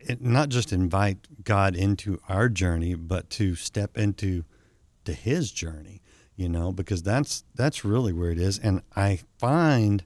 it, 0.09 0.23
not 0.23 0.49
just 0.49 0.73
invite 0.73 1.45
God 1.45 1.77
into 1.77 2.21
our 2.29 2.49
journey, 2.49 2.95
but 2.95 3.31
to 3.31 3.55
step 3.55 3.97
into 3.97 4.45
to 5.05 5.13
His 5.13 5.51
journey. 5.51 6.03
You 6.37 6.51
know, 6.51 6.71
because 6.71 7.03
that's 7.03 7.45
that's 7.55 7.85
really 7.85 8.13
where 8.13 8.31
it 8.31 8.39
is. 8.39 8.59
And 8.59 8.83
I 8.95 9.21
find 9.39 10.05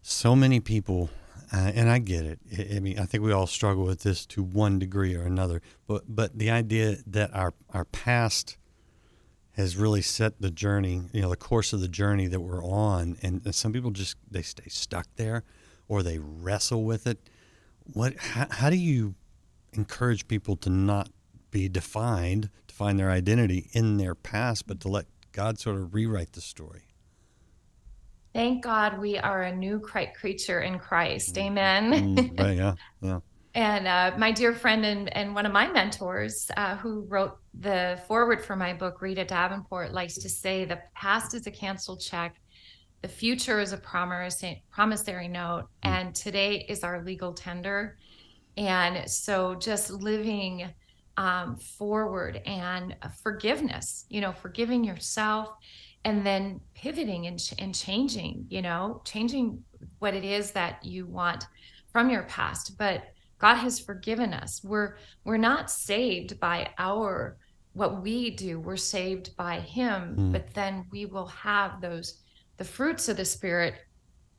so 0.00 0.36
many 0.36 0.60
people, 0.60 1.10
uh, 1.52 1.72
and 1.74 1.90
I 1.90 1.98
get 1.98 2.24
it. 2.24 2.38
I, 2.56 2.76
I 2.76 2.80
mean, 2.80 2.98
I 3.00 3.06
think 3.06 3.24
we 3.24 3.32
all 3.32 3.48
struggle 3.48 3.84
with 3.84 4.02
this 4.02 4.24
to 4.26 4.42
one 4.44 4.78
degree 4.78 5.16
or 5.16 5.22
another. 5.22 5.62
But 5.88 6.04
but 6.06 6.38
the 6.38 6.50
idea 6.50 6.98
that 7.08 7.34
our 7.34 7.54
our 7.70 7.84
past 7.84 8.56
has 9.52 9.76
really 9.76 10.02
set 10.02 10.40
the 10.40 10.50
journey, 10.50 11.02
you 11.12 11.22
know, 11.22 11.30
the 11.30 11.36
course 11.36 11.72
of 11.72 11.80
the 11.80 11.88
journey 11.88 12.28
that 12.28 12.40
we're 12.40 12.64
on, 12.64 13.16
and 13.22 13.52
some 13.52 13.72
people 13.72 13.90
just 13.90 14.16
they 14.30 14.42
stay 14.42 14.68
stuck 14.68 15.08
there, 15.16 15.42
or 15.88 16.04
they 16.04 16.18
wrestle 16.18 16.84
with 16.84 17.06
it 17.06 17.18
what 17.92 18.16
how, 18.16 18.46
how 18.50 18.70
do 18.70 18.76
you 18.76 19.14
encourage 19.72 20.28
people 20.28 20.56
to 20.56 20.70
not 20.70 21.08
be 21.50 21.68
defined 21.68 22.50
to 22.68 22.74
find 22.74 22.98
their 22.98 23.10
identity 23.10 23.68
in 23.72 23.96
their 23.96 24.14
past 24.14 24.66
but 24.66 24.80
to 24.80 24.88
let 24.88 25.06
god 25.32 25.58
sort 25.58 25.76
of 25.76 25.94
rewrite 25.94 26.32
the 26.32 26.40
story? 26.40 26.82
Thank 28.34 28.62
god 28.62 28.98
we 28.98 29.18
are 29.18 29.42
a 29.42 29.54
new 29.54 29.80
creature 29.80 30.60
in 30.60 30.78
christ. 30.78 31.34
Mm. 31.34 31.42
amen. 31.42 31.92
Mm, 32.16 32.38
right, 32.40 32.56
yeah 32.56 32.74
yeah. 33.00 33.20
And 33.54 33.86
uh, 33.86 34.12
my 34.18 34.32
dear 34.32 34.52
friend 34.52 34.84
and, 34.84 35.16
and 35.16 35.34
one 35.34 35.46
of 35.46 35.52
my 35.52 35.66
mentors 35.66 36.50
uh, 36.58 36.76
who 36.76 37.06
wrote 37.08 37.38
the 37.58 37.98
foreword 38.06 38.44
for 38.44 38.54
my 38.54 38.74
book 38.74 39.00
rita 39.00 39.24
davenport 39.24 39.92
likes 39.92 40.18
to 40.18 40.28
say 40.28 40.66
the 40.66 40.80
past 40.94 41.34
is 41.34 41.46
a 41.46 41.50
canceled 41.50 42.00
check 42.00 42.36
the 43.06 43.12
future 43.12 43.60
is 43.60 43.72
a 43.72 43.76
promissory 43.76 45.28
note, 45.28 45.62
mm. 45.62 45.68
and 45.84 46.12
today 46.12 46.66
is 46.68 46.82
our 46.82 47.04
legal 47.04 47.32
tender. 47.32 47.96
And 48.56 49.08
so, 49.08 49.54
just 49.54 49.92
living 49.92 50.68
um, 51.16 51.56
forward 51.56 52.42
and 52.46 52.96
forgiveness, 53.22 54.06
you 54.08 54.20
know, 54.20 54.32
forgiving 54.32 54.82
yourself, 54.82 55.50
and 56.04 56.26
then 56.26 56.60
pivoting 56.74 57.28
and, 57.28 57.40
and 57.60 57.72
changing, 57.72 58.46
you 58.48 58.60
know, 58.60 59.02
changing 59.04 59.62
what 60.00 60.14
it 60.14 60.24
is 60.24 60.50
that 60.52 60.84
you 60.84 61.06
want 61.06 61.44
from 61.92 62.10
your 62.10 62.24
past. 62.24 62.76
But 62.76 63.04
God 63.38 63.54
has 63.54 63.78
forgiven 63.78 64.34
us. 64.34 64.62
We're 64.64 64.96
we're 65.22 65.36
not 65.36 65.70
saved 65.70 66.40
by 66.40 66.70
our 66.76 67.36
what 67.72 68.02
we 68.02 68.30
do. 68.30 68.58
We're 68.58 68.76
saved 68.76 69.36
by 69.36 69.60
Him. 69.60 70.16
Mm. 70.18 70.32
But 70.32 70.52
then 70.54 70.86
we 70.90 71.06
will 71.06 71.28
have 71.28 71.80
those 71.80 72.22
the 72.56 72.64
fruits 72.64 73.08
of 73.08 73.16
the 73.16 73.24
spirit 73.24 73.74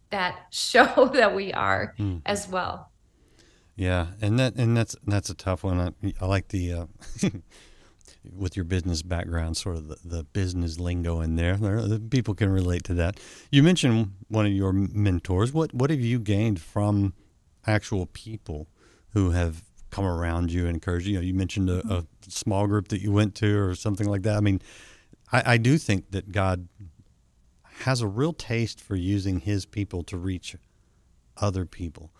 that 0.09 0.37
show 0.51 1.09
that 1.13 1.35
we 1.35 1.53
are 1.53 1.95
mm. 1.97 2.21
as 2.25 2.47
well. 2.47 2.91
Yeah, 3.75 4.07
and 4.21 4.39
that 4.39 4.55
and 4.55 4.75
that's 4.75 4.95
that's 5.05 5.29
a 5.29 5.35
tough 5.35 5.63
one. 5.63 5.79
I, 5.79 6.13
I 6.19 6.25
like 6.25 6.47
the 6.47 6.73
uh, 6.73 6.85
with 8.35 8.55
your 8.55 8.65
business 8.65 9.03
background, 9.03 9.55
sort 9.55 9.75
of 9.75 9.87
the, 9.87 9.97
the 10.03 10.23
business 10.23 10.79
lingo 10.79 11.21
in 11.21 11.35
there. 11.35 11.55
there. 11.57 11.99
People 11.99 12.33
can 12.33 12.49
relate 12.49 12.83
to 12.85 12.95
that. 12.95 13.19
You 13.51 13.61
mentioned 13.61 14.13
one 14.29 14.47
of 14.47 14.51
your 14.51 14.73
mentors. 14.73 15.53
What 15.53 15.75
what 15.75 15.91
have 15.91 16.01
you 16.01 16.19
gained 16.19 16.59
from 16.59 17.13
actual 17.67 18.07
people 18.07 18.67
who 19.09 19.31
have 19.31 19.63
come 19.89 20.05
around 20.05 20.51
you 20.51 20.65
and 20.65 20.75
encouraged 20.75 21.05
you? 21.05 21.13
You, 21.13 21.19
know, 21.19 21.25
you 21.25 21.33
mentioned 21.33 21.69
a, 21.69 21.87
a, 21.87 22.05
small 22.27 22.67
group 22.67 22.89
that 22.89 23.01
you 23.01 23.11
went 23.11 23.35
to 23.35 23.57
or 23.57 23.73
something 23.75 24.07
like 24.07 24.23
that. 24.23 24.35
I 24.35 24.41
mean, 24.41 24.61
I, 25.31 25.53
I 25.53 25.57
do 25.57 25.77
think 25.77 26.11
that 26.11 26.31
God 26.31 26.67
has 27.83 28.01
a 28.01 28.07
real 28.07 28.33
taste 28.33 28.81
for 28.81 28.95
using 28.95 29.39
his 29.39 29.65
people 29.65 30.03
to 30.03 30.17
reach 30.17 30.55
other 31.37 31.65
people. 31.65 32.11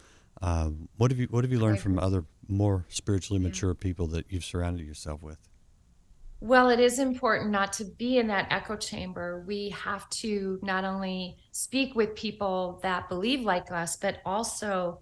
Uh, 0.41 0.69
what 0.97 1.11
have 1.11 1.19
you 1.19 1.27
What 1.29 1.43
have 1.43 1.51
you 1.51 1.59
learned 1.59 1.79
from 1.79 1.97
other 1.97 2.25
more 2.47 2.85
spiritually 2.89 3.41
mature 3.41 3.73
people 3.73 4.07
that 4.07 4.25
you've 4.29 4.45
surrounded 4.45 4.85
yourself 4.85 5.21
with? 5.21 5.39
Well, 6.39 6.69
it 6.69 6.79
is 6.79 6.99
important 6.99 7.49
not 7.49 7.73
to 7.73 7.85
be 7.85 8.19
in 8.19 8.27
that 8.27 8.47
echo 8.51 8.75
chamber. 8.75 9.43
We 9.47 9.69
have 9.69 10.07
to 10.21 10.59
not 10.61 10.85
only 10.85 11.37
speak 11.51 11.95
with 11.95 12.13
people 12.13 12.79
that 12.83 13.09
believe 13.09 13.41
like 13.41 13.71
us, 13.71 13.95
but 13.95 14.21
also 14.23 14.99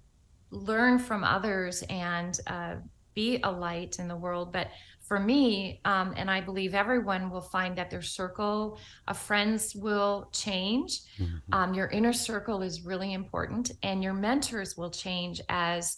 learn 0.52 0.98
from 0.98 1.26
others 1.26 1.84
and 1.90 2.40
uh, 2.48 2.76
be 3.14 3.42
a 3.44 3.52
light 3.52 4.00
in 4.00 4.08
the 4.08 4.16
world. 4.16 4.54
But 4.54 4.70
for 5.08 5.20
me, 5.20 5.82
um, 5.86 6.14
and 6.18 6.32
I 6.32 6.42
believe 6.42 6.74
everyone 6.74 7.30
will 7.30 7.42
find 7.42 7.78
that 7.78 7.92
their 7.92 8.02
circle 8.02 8.80
of 9.08 9.18
friends 9.18 9.76
will 9.76 10.30
change. 10.32 11.02
Mm-hmm. 11.20 11.54
Um, 11.54 11.74
your 11.74 11.88
inner 11.88 12.14
circle 12.14 12.64
is 12.64 12.82
really 12.82 13.14
important, 13.14 13.72
and 13.84 14.04
your 14.04 14.14
mentors 14.14 14.76
will 14.78 14.90
change 14.90 15.42
as 15.50 15.98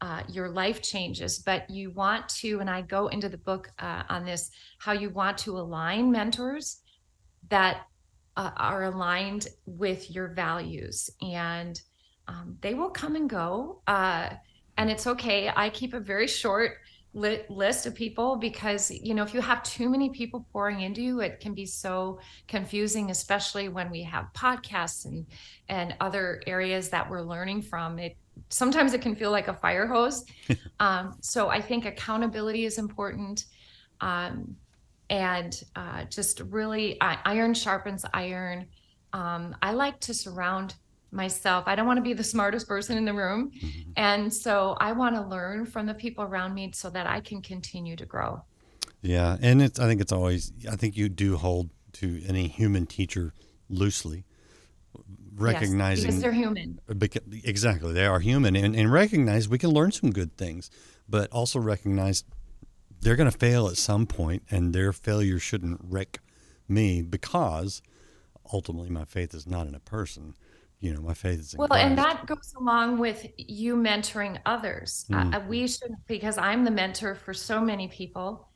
uh, 0.00 0.22
your 0.28 0.48
life 0.48 0.82
changes. 0.82 1.38
But 1.38 1.70
you 1.70 1.90
want 1.90 2.28
to, 2.40 2.58
and 2.60 2.68
I 2.68 2.82
go 2.82 3.08
into 3.08 3.28
the 3.28 3.38
book 3.38 3.70
uh, 3.78 4.02
on 4.08 4.24
this, 4.24 4.50
how 4.78 4.92
you 4.92 5.10
want 5.10 5.38
to 5.38 5.56
align 5.58 6.10
mentors 6.10 6.80
that 7.50 7.86
uh, 8.36 8.50
are 8.56 8.84
aligned 8.84 9.48
with 9.66 10.10
your 10.10 10.28
values, 10.28 11.10
and 11.22 11.80
um, 12.26 12.56
they 12.60 12.74
will 12.74 12.90
come 12.90 13.14
and 13.14 13.30
go. 13.30 13.82
Uh, 13.86 14.30
and 14.76 14.90
it's 14.90 15.06
okay. 15.06 15.50
I 15.54 15.70
keep 15.70 15.94
a 15.94 16.00
very 16.00 16.26
short 16.26 16.78
li- 17.14 17.42
list 17.48 17.86
of 17.86 17.94
people 17.94 18.36
because 18.36 18.90
you 18.90 19.14
know 19.14 19.22
if 19.22 19.32
you 19.32 19.40
have 19.40 19.62
too 19.62 19.88
many 19.88 20.10
people 20.10 20.46
pouring 20.52 20.82
into 20.82 21.00
you 21.00 21.20
it 21.20 21.40
can 21.40 21.54
be 21.54 21.64
so 21.64 22.18
confusing 22.46 23.10
especially 23.10 23.68
when 23.68 23.90
we 23.90 24.02
have 24.02 24.26
podcasts 24.34 25.06
and 25.06 25.26
and 25.68 25.94
other 26.00 26.42
areas 26.46 26.88
that 26.90 27.08
we're 27.08 27.22
learning 27.22 27.62
from. 27.62 27.98
It 27.98 28.16
sometimes 28.50 28.94
it 28.94 29.00
can 29.00 29.14
feel 29.14 29.30
like 29.30 29.48
a 29.48 29.54
fire 29.54 29.86
hose. 29.86 30.24
Um, 30.80 31.16
so 31.20 31.48
i 31.48 31.60
think 31.60 31.86
accountability 31.86 32.64
is 32.64 32.78
important 32.78 33.46
um, 34.00 34.54
and 35.10 35.60
uh, 35.74 36.04
just 36.04 36.38
really 36.50 37.00
uh, 37.00 37.16
iron 37.24 37.52
sharpens 37.52 38.04
iron. 38.14 38.66
Um, 39.12 39.56
i 39.60 39.72
like 39.72 39.98
to 40.00 40.14
surround 40.14 40.76
myself. 41.10 41.64
I 41.66 41.74
don't 41.74 41.86
want 41.86 41.98
to 41.98 42.02
be 42.02 42.12
the 42.12 42.24
smartest 42.24 42.68
person 42.68 42.96
in 42.96 43.04
the 43.04 43.14
room. 43.14 43.50
Mm-hmm. 43.50 43.90
And 43.96 44.32
so 44.32 44.76
I 44.80 44.92
want 44.92 45.14
to 45.16 45.22
learn 45.22 45.66
from 45.66 45.86
the 45.86 45.94
people 45.94 46.24
around 46.24 46.54
me 46.54 46.70
so 46.72 46.90
that 46.90 47.06
I 47.06 47.20
can 47.20 47.42
continue 47.42 47.96
to 47.96 48.06
grow. 48.06 48.42
Yeah. 49.00 49.36
And 49.40 49.62
it's, 49.62 49.78
I 49.78 49.86
think 49.86 50.00
it's 50.00 50.12
always, 50.12 50.52
I 50.70 50.76
think 50.76 50.96
you 50.96 51.08
do 51.08 51.36
hold 51.36 51.70
to 51.94 52.22
any 52.26 52.48
human 52.48 52.86
teacher 52.86 53.32
loosely, 53.68 54.24
recognizing. 55.34 56.04
Yes, 56.04 56.16
because 56.16 56.22
they're 56.22 56.32
human. 56.32 56.80
Because, 56.96 57.22
exactly. 57.44 57.92
They 57.92 58.06
are 58.06 58.20
human 58.20 58.56
and, 58.56 58.74
and 58.74 58.92
recognize 58.92 59.48
we 59.48 59.58
can 59.58 59.70
learn 59.70 59.92
some 59.92 60.10
good 60.10 60.36
things, 60.36 60.70
but 61.08 61.30
also 61.30 61.58
recognize 61.58 62.24
they're 63.00 63.16
going 63.16 63.30
to 63.30 63.38
fail 63.38 63.68
at 63.68 63.76
some 63.76 64.06
point 64.06 64.42
and 64.50 64.74
their 64.74 64.92
failure 64.92 65.38
shouldn't 65.38 65.80
wreck 65.82 66.20
me 66.68 67.00
because 67.00 67.80
ultimately 68.52 68.90
my 68.90 69.04
faith 69.04 69.34
is 69.34 69.46
not 69.46 69.66
in 69.66 69.74
a 69.74 69.80
person 69.80 70.34
you 70.80 70.94
know 70.94 71.00
my 71.00 71.14
faith 71.14 71.40
is 71.40 71.54
well 71.56 71.68
Christ. 71.68 71.86
and 71.86 71.98
that 71.98 72.26
goes 72.26 72.54
along 72.56 72.98
with 72.98 73.26
you 73.36 73.76
mentoring 73.76 74.38
others 74.46 75.06
mm. 75.10 75.34
uh, 75.34 75.40
we 75.48 75.66
should 75.66 75.94
because 76.06 76.38
i'm 76.38 76.64
the 76.64 76.70
mentor 76.70 77.14
for 77.14 77.34
so 77.34 77.60
many 77.60 77.88
people 77.88 78.48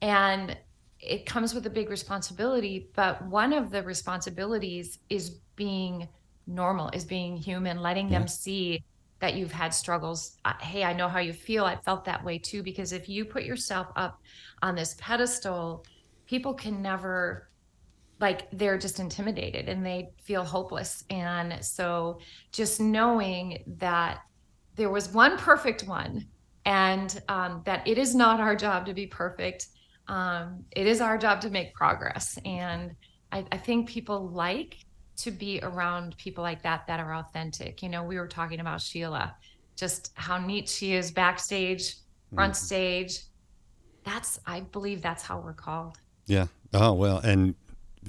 and 0.00 0.56
it 1.00 1.26
comes 1.26 1.54
with 1.54 1.66
a 1.66 1.70
big 1.70 1.90
responsibility 1.90 2.90
but 2.94 3.24
one 3.26 3.52
of 3.52 3.70
the 3.70 3.82
responsibilities 3.82 4.98
is 5.08 5.30
being 5.56 6.08
normal 6.46 6.90
is 6.90 7.04
being 7.04 7.36
human 7.36 7.78
letting 7.78 8.08
yeah. 8.08 8.18
them 8.18 8.28
see 8.28 8.84
that 9.20 9.34
you've 9.34 9.52
had 9.52 9.72
struggles 9.72 10.38
uh, 10.44 10.52
hey 10.60 10.84
i 10.84 10.92
know 10.92 11.08
how 11.08 11.20
you 11.20 11.32
feel 11.32 11.64
i 11.64 11.76
felt 11.76 12.04
that 12.04 12.22
way 12.22 12.38
too 12.38 12.62
because 12.62 12.92
if 12.92 13.08
you 13.08 13.24
put 13.24 13.44
yourself 13.44 13.86
up 13.96 14.20
on 14.62 14.74
this 14.74 14.94
pedestal 14.98 15.84
people 16.26 16.52
can 16.52 16.82
never 16.82 17.48
like 18.22 18.48
they're 18.52 18.78
just 18.78 19.00
intimidated 19.00 19.68
and 19.68 19.84
they 19.84 20.10
feel 20.22 20.44
hopeless. 20.44 21.04
And 21.10 21.62
so 21.62 22.20
just 22.52 22.80
knowing 22.80 23.64
that 23.78 24.20
there 24.76 24.88
was 24.88 25.12
one 25.12 25.36
perfect 25.36 25.82
one 25.86 26.26
and 26.64 27.20
um, 27.28 27.62
that 27.66 27.86
it 27.86 27.98
is 27.98 28.14
not 28.14 28.40
our 28.40 28.54
job 28.54 28.86
to 28.86 28.94
be 28.94 29.06
perfect. 29.06 29.66
Um, 30.06 30.64
it 30.70 30.86
is 30.86 31.00
our 31.00 31.18
job 31.18 31.40
to 31.40 31.50
make 31.50 31.74
progress. 31.74 32.38
And 32.44 32.94
I, 33.32 33.44
I 33.50 33.56
think 33.56 33.88
people 33.88 34.28
like 34.28 34.76
to 35.16 35.32
be 35.32 35.58
around 35.62 36.16
people 36.16 36.42
like 36.42 36.62
that 36.62 36.86
that 36.86 37.00
are 37.00 37.16
authentic. 37.16 37.82
You 37.82 37.88
know, 37.88 38.04
we 38.04 38.18
were 38.18 38.28
talking 38.28 38.60
about 38.60 38.80
Sheila, 38.80 39.34
just 39.76 40.12
how 40.14 40.38
neat 40.38 40.68
she 40.68 40.94
is 40.94 41.10
backstage 41.10 41.96
front 42.32 42.56
stage. 42.56 43.18
That's, 44.04 44.38
I 44.46 44.60
believe 44.60 45.02
that's 45.02 45.24
how 45.24 45.40
we're 45.40 45.52
called. 45.52 45.98
Yeah. 46.26 46.46
Oh 46.72 46.94
well, 46.94 47.18
and 47.18 47.54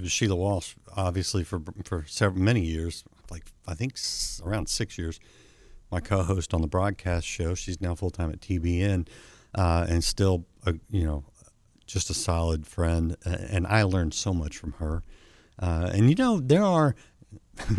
Sheila 0.05 0.35
Walsh, 0.35 0.75
obviously 0.95 1.43
for 1.43 1.61
for 1.83 2.05
several 2.07 2.41
many 2.43 2.61
years, 2.61 3.03
like 3.29 3.43
I 3.67 3.73
think 3.75 3.93
s- 3.93 4.41
around 4.43 4.67
six 4.69 4.97
years, 4.97 5.19
my 5.91 5.99
co-host 5.99 6.53
on 6.53 6.61
the 6.61 6.67
broadcast 6.67 7.25
show. 7.27 7.53
She's 7.55 7.79
now 7.81 7.95
full 7.95 8.09
time 8.11 8.31
at 8.31 8.41
TBN, 8.41 9.07
uh, 9.55 9.85
and 9.87 10.03
still, 10.03 10.45
a, 10.65 10.73
you 10.89 11.03
know, 11.03 11.23
just 11.85 12.09
a 12.09 12.13
solid 12.13 12.65
friend. 12.65 13.15
Uh, 13.25 13.37
and 13.49 13.67
I 13.67 13.83
learned 13.83 14.13
so 14.13 14.33
much 14.33 14.57
from 14.57 14.73
her. 14.73 15.03
Uh, 15.59 15.91
and 15.93 16.09
you 16.09 16.15
know, 16.15 16.39
there 16.39 16.63
are 16.63 16.95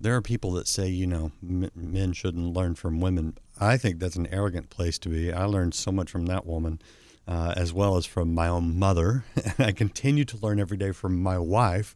there 0.00 0.16
are 0.16 0.22
people 0.22 0.52
that 0.52 0.66
say, 0.66 0.88
you 0.88 1.06
know, 1.06 1.30
m- 1.42 1.70
men 1.74 2.12
shouldn't 2.12 2.52
learn 2.54 2.74
from 2.74 3.00
women. 3.00 3.38
I 3.60 3.76
think 3.76 4.00
that's 4.00 4.16
an 4.16 4.26
arrogant 4.32 4.68
place 4.70 4.98
to 5.00 5.08
be. 5.08 5.32
I 5.32 5.44
learned 5.44 5.74
so 5.74 5.92
much 5.92 6.10
from 6.10 6.26
that 6.26 6.44
woman, 6.46 6.80
uh, 7.26 7.54
as 7.56 7.72
well 7.72 7.96
as 7.96 8.06
from 8.06 8.34
my 8.34 8.48
own 8.48 8.78
mother. 8.78 9.24
And 9.36 9.54
I 9.68 9.72
continue 9.72 10.24
to 10.26 10.36
learn 10.38 10.60
every 10.60 10.76
day 10.76 10.92
from 10.92 11.22
my 11.22 11.38
wife. 11.38 11.94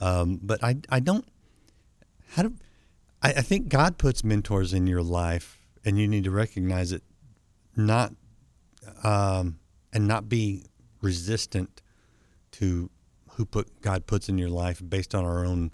Um, 0.00 0.40
but 0.42 0.62
I, 0.62 0.76
I 0.88 1.00
don't, 1.00 1.26
how 2.30 2.42
do, 2.44 2.54
I, 3.22 3.30
I 3.30 3.40
think 3.42 3.68
God 3.68 3.98
puts 3.98 4.24
mentors 4.24 4.72
in 4.74 4.86
your 4.86 5.02
life 5.02 5.58
and 5.84 5.98
you 5.98 6.08
need 6.08 6.24
to 6.24 6.30
recognize 6.30 6.92
it, 6.92 7.02
not, 7.76 8.12
um, 9.02 9.58
and 9.92 10.08
not 10.08 10.28
be 10.28 10.64
resistant 11.00 11.82
to 12.52 12.90
who 13.32 13.44
put 13.44 13.80
God 13.80 14.06
puts 14.06 14.28
in 14.28 14.38
your 14.38 14.48
life 14.48 14.82
based 14.86 15.14
on 15.14 15.24
our 15.24 15.44
own 15.44 15.72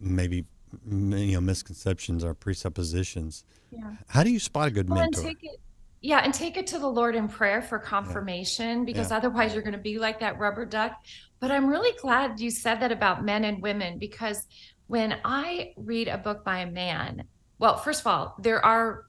maybe 0.00 0.44
you 0.88 1.32
know 1.32 1.40
misconceptions 1.40 2.24
or 2.24 2.34
presuppositions. 2.34 3.44
Yeah. 3.70 3.96
How 4.08 4.22
do 4.22 4.30
you 4.30 4.38
spot 4.38 4.68
a 4.68 4.70
good 4.70 4.88
Well, 4.88 5.00
and 5.00 5.12
mentor? 5.12 5.28
take 5.28 5.42
it, 5.44 5.60
yeah, 6.00 6.18
and 6.18 6.32
take 6.32 6.56
it 6.56 6.66
to 6.68 6.78
the 6.78 6.88
Lord 6.88 7.14
in 7.14 7.28
prayer 7.28 7.62
for 7.62 7.78
confirmation 7.78 8.84
because 8.84 9.10
Yeah. 9.10 9.16
otherwise 9.16 9.54
you're 9.54 9.62
going 9.62 9.72
to 9.72 9.78
be 9.78 9.98
like 9.98 10.20
that 10.20 10.38
rubber 10.38 10.64
duck. 10.66 10.92
But 11.40 11.50
I'm 11.50 11.66
really 11.66 11.96
glad 12.00 12.40
you 12.40 12.50
said 12.50 12.80
that 12.80 12.92
about 12.92 13.24
men 13.24 13.44
and 13.44 13.60
women 13.62 13.98
because 13.98 14.46
when 14.86 15.18
I 15.24 15.72
read 15.76 16.08
a 16.08 16.18
book 16.18 16.44
by 16.44 16.58
a 16.60 16.70
man, 16.70 17.24
well, 17.58 17.76
first 17.78 18.00
of 18.00 18.06
all, 18.06 18.36
there 18.38 18.64
are 18.64 19.04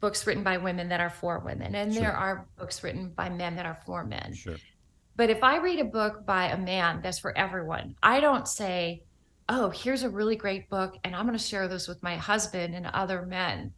books 0.00 0.26
written 0.26 0.42
by 0.42 0.58
women 0.58 0.88
that 0.88 1.00
are 1.00 1.10
for 1.10 1.38
women, 1.38 1.74
and 1.74 1.92
Sure. 1.92 2.02
there 2.02 2.16
are 2.16 2.46
books 2.58 2.82
written 2.82 3.10
by 3.10 3.28
men 3.28 3.56
that 3.56 3.66
are 3.66 3.78
for 3.86 4.04
men. 4.04 4.34
Sure. 4.34 4.56
But 5.16 5.30
if 5.30 5.42
I 5.44 5.58
read 5.58 5.78
a 5.78 5.84
book 5.84 6.24
by 6.26 6.46
a 6.46 6.58
man 6.58 7.00
that's 7.02 7.18
for 7.18 7.36
everyone, 7.36 7.96
I 8.02 8.20
don't 8.20 8.48
say, 8.48 9.02
oh, 9.48 9.70
here's 9.70 10.02
a 10.02 10.10
really 10.10 10.36
great 10.36 10.68
book, 10.68 10.96
and 11.04 11.14
I'm 11.14 11.26
going 11.26 11.38
to 11.38 11.44
share 11.44 11.68
this 11.68 11.86
with 11.86 12.02
my 12.02 12.16
husband 12.16 12.74
and 12.74 12.86
other 12.86 13.26
men. 13.26 13.72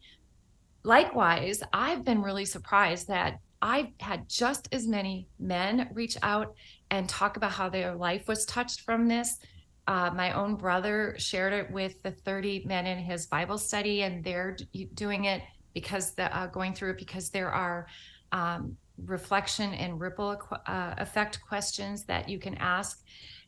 Likewise, 0.84 1.62
I've 1.72 2.04
been 2.04 2.22
really 2.22 2.44
surprised 2.44 3.08
that 3.08 3.38
I've 3.62 3.88
had 3.98 4.28
just 4.28 4.68
as 4.70 4.86
many 4.86 5.26
men 5.38 5.88
reach 5.94 6.18
out 6.22 6.54
and 6.90 7.08
talk 7.08 7.38
about 7.38 7.52
how 7.52 7.70
their 7.70 7.94
life 7.94 8.28
was 8.28 8.44
touched 8.44 8.82
from 8.82 9.08
this. 9.08 9.38
Uh, 9.86 10.10
my 10.14 10.32
own 10.32 10.56
brother 10.56 11.16
shared 11.18 11.54
it 11.54 11.70
with 11.70 12.02
the 12.02 12.10
30 12.10 12.64
men 12.66 12.86
in 12.86 12.98
his 12.98 13.26
Bible 13.26 13.56
study, 13.56 14.02
and 14.02 14.22
they're 14.22 14.58
doing 14.92 15.24
it 15.24 15.42
because 15.72 16.12
the 16.12 16.34
uh, 16.36 16.46
going 16.48 16.74
through 16.74 16.90
it 16.90 16.98
because 16.98 17.30
there 17.30 17.50
are 17.50 17.86
um, 18.32 18.76
reflection 18.98 19.74
and 19.74 20.00
ripple 20.00 20.40
uh, 20.66 20.94
effect 20.98 21.40
questions 21.46 22.04
that 22.04 22.28
you 22.28 22.38
can 22.38 22.54
ask. 22.56 23.02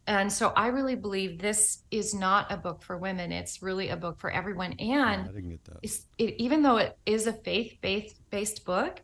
And 0.08 0.32
so 0.32 0.52
I 0.56 0.68
really 0.68 0.94
believe 0.94 1.38
this 1.38 1.82
is 1.90 2.14
not 2.14 2.50
a 2.52 2.56
book 2.56 2.82
for 2.82 2.96
women. 2.96 3.32
It's 3.32 3.60
really 3.62 3.88
a 3.88 3.96
book 3.96 4.20
for 4.20 4.30
everyone. 4.30 4.72
And 4.74 5.22
I 5.22 5.32
didn't 5.32 5.50
get 5.50 5.64
that. 5.64 5.78
it's, 5.82 6.06
it, 6.18 6.34
even 6.38 6.62
though 6.62 6.76
it 6.76 6.96
is 7.06 7.26
a 7.26 7.32
faith 7.32 7.76
based 7.80 8.20
based 8.30 8.64
book, 8.64 9.02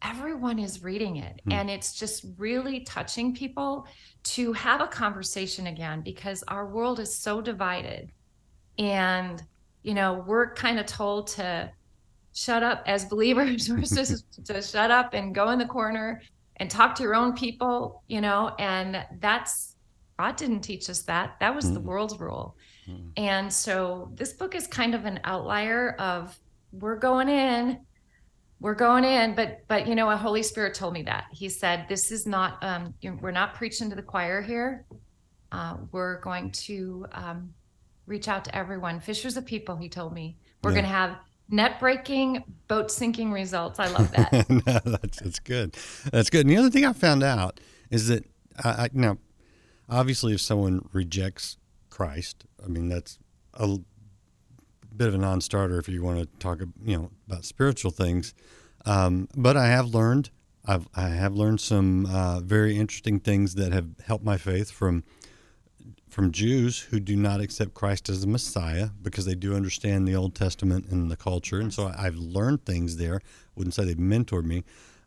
everyone 0.00 0.58
is 0.58 0.82
reading 0.82 1.16
it, 1.16 1.40
Hmm. 1.44 1.52
and 1.52 1.70
it's 1.70 1.92
just 1.94 2.24
really 2.38 2.80
touching 2.80 3.34
people 3.34 3.86
to 4.22 4.52
have 4.52 4.80
a 4.80 4.86
conversation 4.86 5.66
again 5.66 6.02
because 6.02 6.42
our 6.48 6.66
world 6.66 7.00
is 7.00 7.14
so 7.14 7.40
divided, 7.40 8.10
and 8.78 9.42
you 9.82 9.94
know 9.94 10.24
we're 10.26 10.54
kind 10.54 10.78
of 10.78 10.86
told 10.86 11.26
to 11.28 11.70
shut 12.34 12.62
up 12.62 12.82
as 12.86 13.04
believers. 13.06 13.68
We're 13.70 13.84
supposed 13.84 14.24
to 14.46 14.62
shut 14.62 14.90
up 14.90 15.14
and 15.14 15.34
go 15.34 15.50
in 15.50 15.58
the 15.58 15.66
corner 15.66 16.20
and 16.56 16.70
talk 16.70 16.94
to 16.96 17.02
your 17.02 17.14
own 17.14 17.34
people, 17.34 18.02
you 18.08 18.20
know, 18.20 18.52
and 18.58 19.04
that's 19.20 19.74
God 20.18 20.34
didn't 20.36 20.62
teach 20.62 20.90
us 20.90 21.02
that. 21.04 21.36
That 21.40 21.54
was 21.54 21.72
the 21.72 21.80
Mm. 21.80 21.84
world's 21.84 22.18
rule. 22.18 22.56
Mm. 22.88 23.12
And 23.16 23.52
so 23.52 24.10
this 24.14 24.32
book 24.32 24.56
is 24.56 24.66
kind 24.66 24.94
of 24.96 25.04
an 25.04 25.20
outlier 25.22 25.92
of 26.00 26.36
we're 26.72 26.96
going 26.98 27.28
in, 27.28 27.78
we're 28.60 28.74
going 28.74 29.04
in, 29.04 29.36
but 29.36 29.58
but 29.68 29.86
you 29.86 29.94
know, 29.94 30.10
a 30.10 30.16
Holy 30.16 30.42
Spirit 30.42 30.74
told 30.74 30.92
me 30.94 31.02
that. 31.04 31.26
He 31.30 31.48
said, 31.48 31.86
This 31.88 32.10
is 32.10 32.26
not 32.26 32.62
um 32.64 32.94
we're 33.20 33.30
not 33.30 33.54
preaching 33.54 33.88
to 33.90 33.96
the 33.96 34.02
choir 34.02 34.42
here. 34.42 34.84
Uh, 35.52 35.76
we're 35.92 36.20
going 36.20 36.50
to 36.50 37.06
um, 37.12 37.54
reach 38.06 38.26
out 38.28 38.44
to 38.44 38.54
everyone. 38.54 38.98
Fishers 39.00 39.36
of 39.36 39.46
people, 39.46 39.76
he 39.76 39.88
told 39.88 40.12
me. 40.12 40.36
We're 40.62 40.72
Yeah. 40.72 40.76
gonna 40.82 40.88
have 40.88 41.16
net 41.50 41.80
breaking, 41.80 42.44
boat 42.68 42.90
sinking 42.90 43.32
results. 43.32 43.78
I 43.78 43.88
love 43.88 44.10
that. 44.12 44.50
no, 44.50 44.78
that's, 44.84 45.20
that's 45.20 45.38
good. 45.38 45.76
That's 46.12 46.30
good. 46.30 46.42
And 46.46 46.50
the 46.50 46.56
other 46.56 46.70
thing 46.70 46.84
I 46.84 46.92
found 46.92 47.22
out 47.22 47.60
is 47.90 48.08
that 48.08 48.24
I, 48.62 48.68
I 48.68 48.88
now, 48.92 49.18
obviously, 49.88 50.34
if 50.34 50.40
someone 50.40 50.88
rejects 50.92 51.56
Christ, 51.90 52.44
I 52.62 52.68
mean 52.68 52.88
that's 52.88 53.18
a 53.54 53.78
bit 54.96 55.08
of 55.08 55.14
a 55.14 55.18
non-starter 55.18 55.78
if 55.78 55.88
you 55.88 56.02
want 56.02 56.20
to 56.20 56.26
talk, 56.38 56.60
you 56.84 56.96
know, 56.96 57.10
about 57.26 57.44
spiritual 57.44 57.90
things. 57.90 58.34
Um, 58.84 59.28
but 59.36 59.56
I 59.56 59.68
have 59.68 59.86
learned, 59.86 60.30
I've 60.64 60.88
I 60.94 61.08
have 61.08 61.34
learned 61.34 61.60
some 61.60 62.06
uh, 62.06 62.40
very 62.40 62.76
interesting 62.76 63.20
things 63.20 63.54
that 63.54 63.72
have 63.72 63.88
helped 64.06 64.24
my 64.24 64.36
faith 64.36 64.70
from 64.70 65.04
from 66.08 66.32
Jews 66.32 66.80
who 66.80 67.00
do 67.00 67.16
not 67.16 67.40
accept 67.40 67.74
Christ 67.74 68.08
as 68.08 68.20
the 68.20 68.26
Messiah 68.26 68.88
because 69.02 69.24
they 69.24 69.34
do 69.34 69.54
understand 69.54 70.06
the 70.06 70.16
Old 70.16 70.34
Testament 70.34 70.86
and 70.88 71.10
the 71.10 71.16
culture, 71.16 71.60
and 71.60 71.72
so 71.72 71.92
I've 71.96 72.16
learned 72.16 72.64
things 72.64 72.96
there. 72.96 73.20
Wouldn't 73.54 73.74
say 73.74 73.84
they've 73.84 73.96
mentored 73.96 74.44
me, 74.44 74.64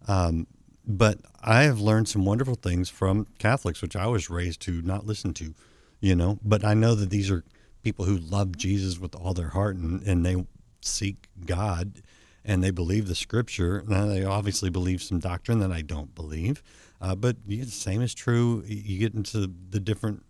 um, 0.08 0.48
but 0.86 1.20
I 1.42 1.64
have 1.64 1.80
learned 1.80 2.08
some 2.08 2.26
wonderful 2.26 2.56
things 2.56 2.90
from 2.90 3.28
Catholics, 3.40 3.82
which 3.82 3.96
I 3.96 4.08
was 4.08 4.30
raised 4.30 4.62
to 4.62 4.82
not 4.82 5.06
listen 5.06 5.34
to, 5.36 5.54
you 6.00 6.16
know. 6.16 6.40
But 6.44 6.64
I 6.64 6.74
know 6.74 6.96
that 6.96 7.10
these 7.10 7.32
are 7.32 7.44
people 7.84 8.06
who 8.06 8.18
love 8.18 8.58
Jesus 8.58 9.00
with 9.00 9.16
all 9.16 9.34
their 9.34 9.50
heart 9.50 9.76
and, 9.76 10.02
and 10.04 10.26
they 10.26 10.46
seek 10.82 11.28
God 11.46 12.02
and 12.44 12.64
they 12.64 12.72
believe 12.72 13.08
the 13.08 13.16
Scripture. 13.16 13.84
Now 13.88 14.08
they 14.08 14.24
obviously 14.24 14.70
believe 14.70 15.02
some 15.02 15.20
doctrine 15.20 15.60
that 15.60 15.72
I 15.72 15.82
don't 15.82 16.14
believe, 16.16 16.64
uh, 17.00 17.16
but 17.16 17.38
the 17.46 17.64
same 17.66 18.02
is 18.02 18.14
true. 18.14 18.64
You 18.66 19.00
get 19.00 19.14
into 19.14 19.52
the 19.70 19.80
different 19.80 20.24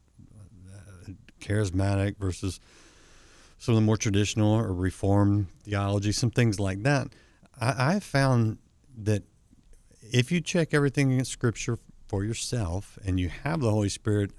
charismatic 1.42 2.18
versus 2.18 2.60
some 3.58 3.76
of 3.76 3.82
the 3.82 3.86
more 3.86 3.98
traditional 3.98 4.54
or 4.54 4.74
reformed 4.74 5.48
theology, 5.64 6.12
some 6.12 6.32
things 6.32 6.60
like 6.60 6.84
that. 6.84 7.10
I, 7.60 7.96
I 7.96 8.00
found 8.00 8.58
that 8.98 9.24
if 10.12 10.32
you 10.32 10.42
check 10.42 10.74
everything 10.74 11.12
in 11.12 11.26
Scripture 11.26 11.78
for 12.08 12.24
yourself 12.24 12.98
and 13.06 13.20
you 13.20 13.30
have 13.30 13.62
the 13.62 13.70
Holy 13.70 13.90
Spirit 13.90 14.32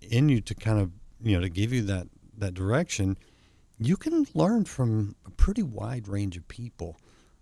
in 0.00 0.28
you 0.28 0.40
to 0.40 0.54
kind 0.54 0.80
of 0.80 0.90
you 1.22 1.36
know 1.36 1.42
to 1.42 1.48
give 1.48 1.72
you 1.72 1.82
that 1.82 2.08
that 2.38 2.54
direction, 2.54 3.16
you 3.78 3.96
can 3.96 4.26
learn 4.34 4.64
from 4.64 5.14
a 5.26 5.30
pretty 5.30 5.62
wide 5.62 6.08
range 6.08 6.36
of 6.36 6.48
people. 6.48 6.96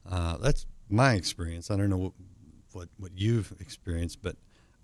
Uh, 0.09 0.37
that's 0.39 0.67
my 0.89 1.15
experience. 1.15 1.71
I 1.71 1.77
don't 1.77 1.91
know 1.91 1.97
what, 1.97 2.13
what 2.73 2.89
what 2.99 3.13
you've 3.15 3.55
experienced, 3.61 4.21
but 4.21 4.37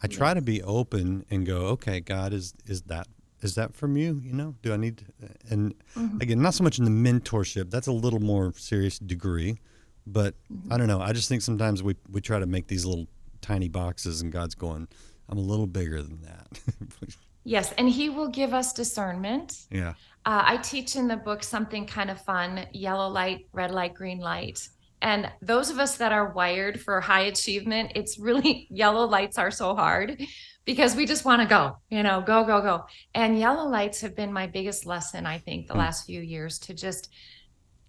I 0.03 0.07
try 0.07 0.35
to 0.35 0.43
be 0.43 0.62
open 0.62 1.25
and 1.31 1.45
go, 1.45 1.67
okay, 1.69 2.01
God, 2.01 2.33
is 2.33 2.55
is 2.67 2.83
that 2.83 3.09
is 3.42 3.55
that 3.57 3.75
from 3.75 3.96
you? 3.96 4.20
You 4.22 4.33
know, 4.33 4.55
do 4.62 4.72
I 4.72 4.77
need? 4.77 4.99
To, 4.99 5.05
and 5.51 5.75
again, 6.20 6.40
not 6.40 6.55
so 6.55 6.64
much 6.64 6.79
in 6.79 6.85
the 6.85 6.90
mentorship. 6.90 7.70
That's 7.70 7.87
a 7.87 7.92
little 7.92 8.20
more 8.20 8.53
serious 8.57 8.99
degree, 8.99 9.59
but 10.07 10.35
I 10.70 10.79
don't 10.79 10.88
know. 10.88 11.01
I 11.01 11.12
just 11.12 11.29
think 11.29 11.42
sometimes 11.42 11.83
we 11.83 11.96
we 12.11 12.20
try 12.20 12.38
to 12.38 12.46
make 12.46 12.68
these 12.68 12.87
little 12.87 13.07
tiny 13.40 13.68
boxes, 13.68 14.22
and 14.22 14.33
God's 14.33 14.55
going, 14.55 14.88
I'm 15.29 15.38
a 15.38 15.42
little 15.42 15.66
bigger 15.66 16.03
than 16.03 16.22
that. 16.22 17.16
yes, 17.44 17.72
and 17.77 17.88
he 17.88 18.09
will 18.09 18.29
give 18.29 18.55
us 18.55 18.72
discernment. 18.72 19.66
yeah. 19.70 19.94
Uh, 20.25 20.42
I 20.44 20.57
teach 20.57 20.96
in 20.96 21.07
the 21.07 21.16
book 21.16 21.44
something 21.44 21.87
kind 21.87 22.11
of 22.11 22.20
fun 22.20 22.66
yellow 22.72 23.09
light, 23.09 23.46
red 23.53 23.70
light, 23.70 23.94
green 23.94 24.18
light. 24.18 24.68
And 25.01 25.31
those 25.40 25.70
of 25.70 25.79
us 25.79 25.99
that 25.99 26.11
are 26.11 26.33
wired 26.33 26.81
for 26.81 27.01
high 27.01 27.27
achievement, 27.27 27.92
it's 27.94 28.18
really 28.18 28.66
yellow 28.70 29.07
lights 29.07 29.38
are 29.38 29.53
so 29.53 29.77
hard 29.77 30.20
because 30.66 30.96
we 30.96 31.07
just 31.07 31.24
want 31.24 31.42
to 31.42 31.48
go, 31.48 31.79
you 31.90 32.02
know, 32.02 32.20
go, 32.22 32.44
go, 32.44 32.61
go. 32.61 32.85
And 33.14 33.38
yellow 33.38 33.68
lights 33.68 34.00
have 34.02 34.16
been 34.16 34.33
my 34.33 34.46
biggest 34.48 34.87
lesson, 34.87 35.26
I 35.26 35.38
think, 35.38 35.68
the 35.68 35.74
Hmm. 35.74 35.79
last 35.81 36.07
few 36.07 36.20
years 36.20 36.59
to 36.61 36.74
just, 36.74 37.09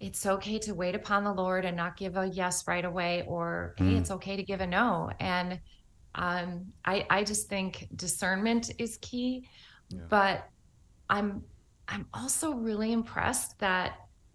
it's 0.00 0.24
okay 0.26 0.58
to 0.60 0.74
wait 0.74 0.94
upon 0.94 1.24
the 1.24 1.32
Lord 1.34 1.64
and 1.64 1.76
not 1.76 1.96
give 1.96 2.16
a 2.16 2.26
yes 2.26 2.66
right 2.68 2.84
away, 2.84 3.24
or 3.26 3.74
hey, 3.76 3.94
Hmm. 3.94 3.98
it's 3.98 4.10
okay 4.12 4.36
to 4.36 4.44
give 4.44 4.60
a 4.60 4.66
no. 4.66 5.10
And 5.20 5.60
um, 6.14 6.72
I, 6.84 7.06
I 7.10 7.24
just 7.24 7.48
think 7.48 7.88
discernment 7.94 8.70
is 8.78 8.98
key. 9.02 9.48
But 10.10 10.44
I'm 11.08 11.44
I'm 11.88 12.06
also 12.12 12.54
really 12.54 12.92
impressed 12.92 13.58
that 13.60 13.94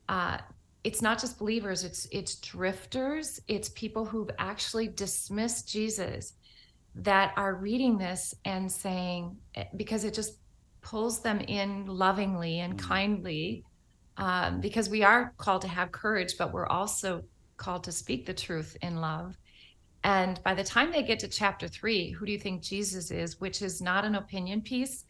uh, 0.09 0.37
it's 0.83 1.01
not 1.01 1.19
just 1.19 1.37
believers 1.39 1.83
it's 1.83 2.07
it's 2.11 2.35
drifters 2.39 3.39
it's 3.47 3.69
people 3.69 4.05
who've 4.05 4.29
actually 4.39 4.87
dismissed 4.87 5.69
jesus 5.69 6.33
that 6.95 7.33
are 7.37 7.55
reading 7.55 7.97
this 7.97 8.33
and 8.45 8.71
saying 8.71 9.37
eh, 9.55 9.65
because 9.75 10.03
it 10.03 10.13
just 10.13 10.33
pulls 10.81 11.21
them 11.21 11.39
in 11.39 11.85
lovingly 11.85 12.59
and 12.59 12.75
Mm. 12.75 12.77
kindly 12.77 13.65
um, 14.17 14.61
because 14.61 14.89
we 14.89 15.03
are 15.03 15.33
called 15.37 15.61
to 15.63 15.67
have 15.67 15.91
courage 15.91 16.35
but 16.37 16.53
we're 16.53 16.67
also 16.67 17.23
called 17.57 17.85
to 17.85 17.91
speak 17.91 18.25
the 18.25 18.33
truth 18.33 18.77
in 18.81 18.97
love 18.97 19.35
and 20.03 20.41
by 20.43 20.53
the 20.53 20.63
time 20.63 20.91
they 20.91 21.03
get 21.03 21.19
to 21.19 21.27
chapter 21.27 21.67
three 21.67 22.11
who 22.11 22.25
do 22.25 22.31
you 22.31 22.39
think 22.39 22.61
jesus 22.63 23.11
is 23.11 23.39
which 23.39 23.61
is 23.61 23.81
not 23.81 24.05
an 24.05 24.15
opinion 24.15 24.61
piece 24.61 25.05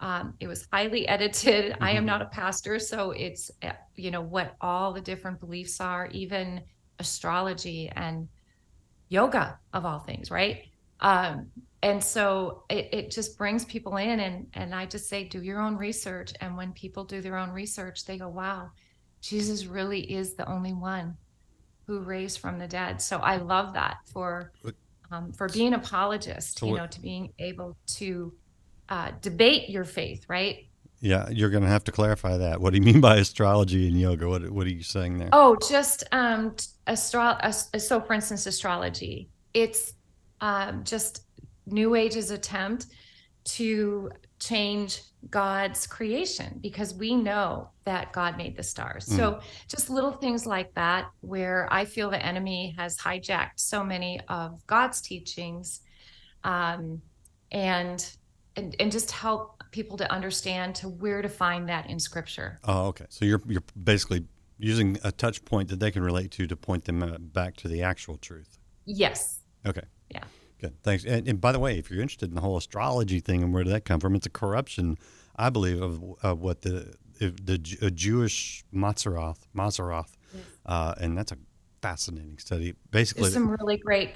um, 0.00 0.34
it 0.40 0.48
was 0.48 0.66
highly 0.72 1.06
edited 1.16 1.76
i 1.80 1.92
am 1.92 2.04
Mhm. 2.04 2.06
not 2.06 2.22
a 2.22 2.26
pastor 2.26 2.78
so 2.78 3.10
it's 3.12 3.50
uh, 3.62 3.72
you 3.96 4.10
know 4.10 4.22
what 4.22 4.56
all 4.60 4.92
the 4.92 5.00
different 5.00 5.38
beliefs 5.40 5.80
are 5.80 6.08
even 6.08 6.62
astrology 6.98 7.90
and 7.94 8.28
yoga 9.08 9.58
of 9.72 9.84
all 9.84 10.00
things 10.00 10.30
right 10.30 10.69
um, 11.00 11.46
and 11.82 12.02
so 12.02 12.64
it, 12.68 12.88
it 12.92 13.10
just 13.10 13.38
brings 13.38 13.64
people 13.64 13.96
in 13.96 14.20
and 14.20 14.46
and 14.54 14.74
i 14.74 14.84
just 14.84 15.08
say 15.08 15.24
do 15.24 15.42
your 15.42 15.60
own 15.60 15.76
research 15.76 16.32
and 16.40 16.56
when 16.56 16.72
people 16.72 17.04
do 17.04 17.20
their 17.20 17.36
own 17.36 17.50
research 17.50 18.04
they 18.04 18.18
go 18.18 18.28
wow 18.28 18.68
jesus 19.22 19.64
really 19.66 20.00
is 20.12 20.34
the 20.34 20.46
only 20.50 20.72
one 20.72 21.16
who 21.86 22.00
raised 22.00 22.38
from 22.38 22.58
the 22.58 22.68
dead 22.68 23.00
so 23.00 23.18
i 23.18 23.36
love 23.36 23.74
that 23.74 23.96
for 24.12 24.52
um, 25.10 25.32
for 25.32 25.48
being 25.48 25.74
apologist 25.74 26.58
So 26.58 26.66
you 26.66 26.74
know 26.74 26.86
to 26.86 27.00
being 27.00 27.32
able 27.38 27.76
to 27.98 28.32
uh, 28.88 29.12
debate 29.22 29.68
your 29.70 29.84
faith 29.84 30.24
right 30.28 30.66
Yeah, 31.00 31.28
you're 31.30 31.48
going 31.50 31.62
to 31.62 31.68
have 31.70 31.84
to 31.84 31.92
clarify 31.92 32.36
that. 32.36 32.60
What 32.60 32.72
do 32.72 32.76
you 32.78 32.84
mean 32.84 33.00
by 33.00 33.16
astrology 33.16 33.88
and 33.88 33.98
yoga? 33.98 34.28
What 34.28 34.50
What 34.50 34.66
are 34.66 34.70
you 34.70 34.82
saying 34.82 35.16
there? 35.18 35.30
Oh, 35.32 35.56
just 35.66 36.04
um, 36.12 36.54
astro- 36.86 37.38
as- 37.40 37.70
so 37.78 38.00
for 38.02 38.12
instance, 38.12 38.44
astrology. 38.46 39.30
It's 39.54 39.94
um, 40.40 40.84
just 40.84 41.24
New 41.66 41.94
Age's 41.94 42.30
attempt 42.30 42.86
to 43.42 44.10
change 44.38 45.02
God's 45.30 45.86
creation 45.86 46.58
because 46.62 46.94
we 46.94 47.14
know 47.14 47.70
that 47.84 48.12
God 48.12 48.36
made 48.36 48.56
the 48.56 48.62
stars. 48.62 49.04
So 49.04 49.40
just 49.68 49.90
little 49.90 50.12
things 50.12 50.46
like 50.46 50.72
that, 50.74 51.10
where 51.20 51.68
I 51.70 51.84
feel 51.84 52.10
the 52.10 52.24
enemy 52.24 52.74
has 52.78 52.96
hijacked 52.96 53.56
so 53.56 53.84
many 53.84 54.20
of 54.28 54.66
God's 54.66 55.00
teachings, 55.00 55.80
um, 56.44 57.02
and 57.52 58.10
and 58.56 58.74
and 58.80 58.90
just 58.90 59.10
help 59.10 59.62
people 59.70 59.96
to 59.98 60.10
understand 60.10 60.74
to 60.76 60.88
where 60.88 61.22
to 61.22 61.28
find 61.28 61.68
that 61.68 61.88
in 61.88 61.98
Scripture. 61.98 62.58
Oh, 62.64 62.86
okay. 62.88 63.06
So 63.08 63.24
you're 63.24 63.42
you're 63.46 63.64
basically 63.82 64.24
using 64.58 64.98
a 65.04 65.12
touch 65.12 65.44
point 65.44 65.68
that 65.68 65.80
they 65.80 65.90
can 65.90 66.02
relate 66.02 66.30
to 66.32 66.46
to 66.46 66.56
point 66.56 66.84
them 66.84 67.02
uh, 67.02 67.18
back 67.18 67.56
to 67.56 67.68
the 67.68 67.82
actual 67.82 68.16
truth. 68.16 68.58
Yes. 68.86 69.40
Okay. 69.66 69.82
Yeah. 70.10 70.24
Good. 70.60 70.74
Thanks. 70.82 71.04
And, 71.04 71.26
and 71.26 71.40
by 71.40 71.52
the 71.52 71.58
way, 71.58 71.78
if 71.78 71.90
you're 71.90 72.02
interested 72.02 72.28
in 72.28 72.34
the 72.34 72.40
whole 72.42 72.56
astrology 72.56 73.20
thing 73.20 73.42
and 73.42 73.52
where 73.52 73.64
did 73.64 73.72
that 73.72 73.84
come 73.84 73.98
from, 74.00 74.14
it's 74.14 74.26
a 74.26 74.30
corruption, 74.30 74.98
I 75.36 75.48
believe, 75.50 75.80
of, 75.80 76.02
of 76.22 76.40
what 76.40 76.62
the 76.62 76.94
if 77.18 77.44
the 77.44 77.54
a 77.82 77.90
Jewish 77.90 78.64
Mazzaroth, 78.74 79.46
Mazzaroth, 79.54 80.12
uh, 80.66 80.94
and 81.00 81.16
that's 81.16 81.32
a 81.32 81.38
fascinating 81.82 82.38
study. 82.38 82.74
Basically, 82.90 83.22
There's 83.22 83.34
some 83.34 83.50
really 83.50 83.76
great. 83.78 84.14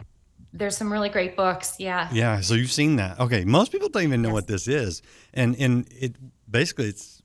There's 0.52 0.76
some 0.76 0.92
really 0.92 1.08
great 1.08 1.36
books. 1.36 1.76
Yeah. 1.78 2.08
yeah. 2.12 2.40
So 2.40 2.54
you've 2.54 2.70
seen 2.70 2.96
that. 2.96 3.18
Okay. 3.18 3.44
Most 3.44 3.72
people 3.72 3.88
don't 3.88 4.04
even 4.04 4.22
know 4.22 4.28
Yes. 4.28 4.34
what 4.34 4.46
this 4.46 4.68
is, 4.68 5.02
and 5.32 5.56
and 5.58 5.86
it 5.90 6.16
basically 6.50 6.86
it's 6.86 7.22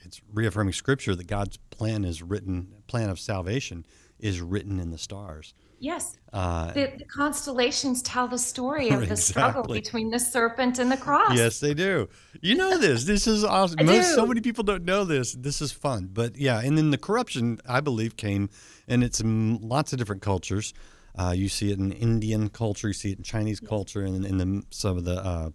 it's 0.00 0.20
reaffirming 0.32 0.72
scripture 0.72 1.14
that 1.14 1.26
God's 1.26 1.56
plan 1.70 2.04
is 2.04 2.22
written, 2.22 2.68
plan 2.86 3.10
of 3.10 3.18
salvation 3.18 3.84
is 4.18 4.40
written 4.40 4.78
in 4.80 4.90
the 4.90 4.98
stars. 4.98 5.54
Yes. 5.84 6.16
Uh, 6.32 6.72
The, 6.72 6.92
the 6.98 7.04
constellations 7.04 8.02
tell 8.02 8.26
the 8.26 8.38
story 8.38 8.88
of 8.90 9.00
the 9.12 9.16
struggle 9.16 9.62
between 9.80 10.10
the 10.10 10.18
serpent 10.18 10.78
and 10.78 10.90
the 10.90 10.96
cross. 10.96 11.36
Yes, 11.36 11.60
they 11.60 11.74
do. 11.74 12.08
You 12.40 12.54
know 12.54 12.78
this. 12.78 13.04
This 13.04 13.26
is 13.26 13.44
awesome. 13.44 13.84
Most, 13.92 14.14
so 14.14 14.24
many 14.26 14.40
people 14.40 14.64
don't 14.64 14.84
know 14.84 15.04
this. 15.04 15.32
This 15.34 15.60
is 15.60 15.72
fun. 15.72 16.08
But 16.12 16.36
yeah, 16.36 16.60
and 16.66 16.76
then 16.78 16.90
the 16.90 16.98
corruption, 17.08 17.60
I 17.68 17.80
believe, 17.80 18.16
came, 18.16 18.48
and 18.88 19.04
it's 19.04 19.20
in 19.20 19.58
lots 19.60 19.92
of 19.92 19.98
different 19.98 20.22
cultures. 20.22 20.72
Uh, 21.16 21.32
you 21.36 21.48
see 21.48 21.70
it 21.70 21.78
in 21.78 21.92
Indian 21.92 22.48
culture, 22.48 22.88
you 22.88 22.94
see 22.94 23.12
it 23.12 23.18
in 23.18 23.24
Chinese 23.24 23.60
culture, 23.60 24.02
and 24.02 24.24
in 24.24 24.36
the, 24.38 24.62
some 24.70 24.96
of 24.96 25.04
the 25.04 25.18
uh, 25.32 25.50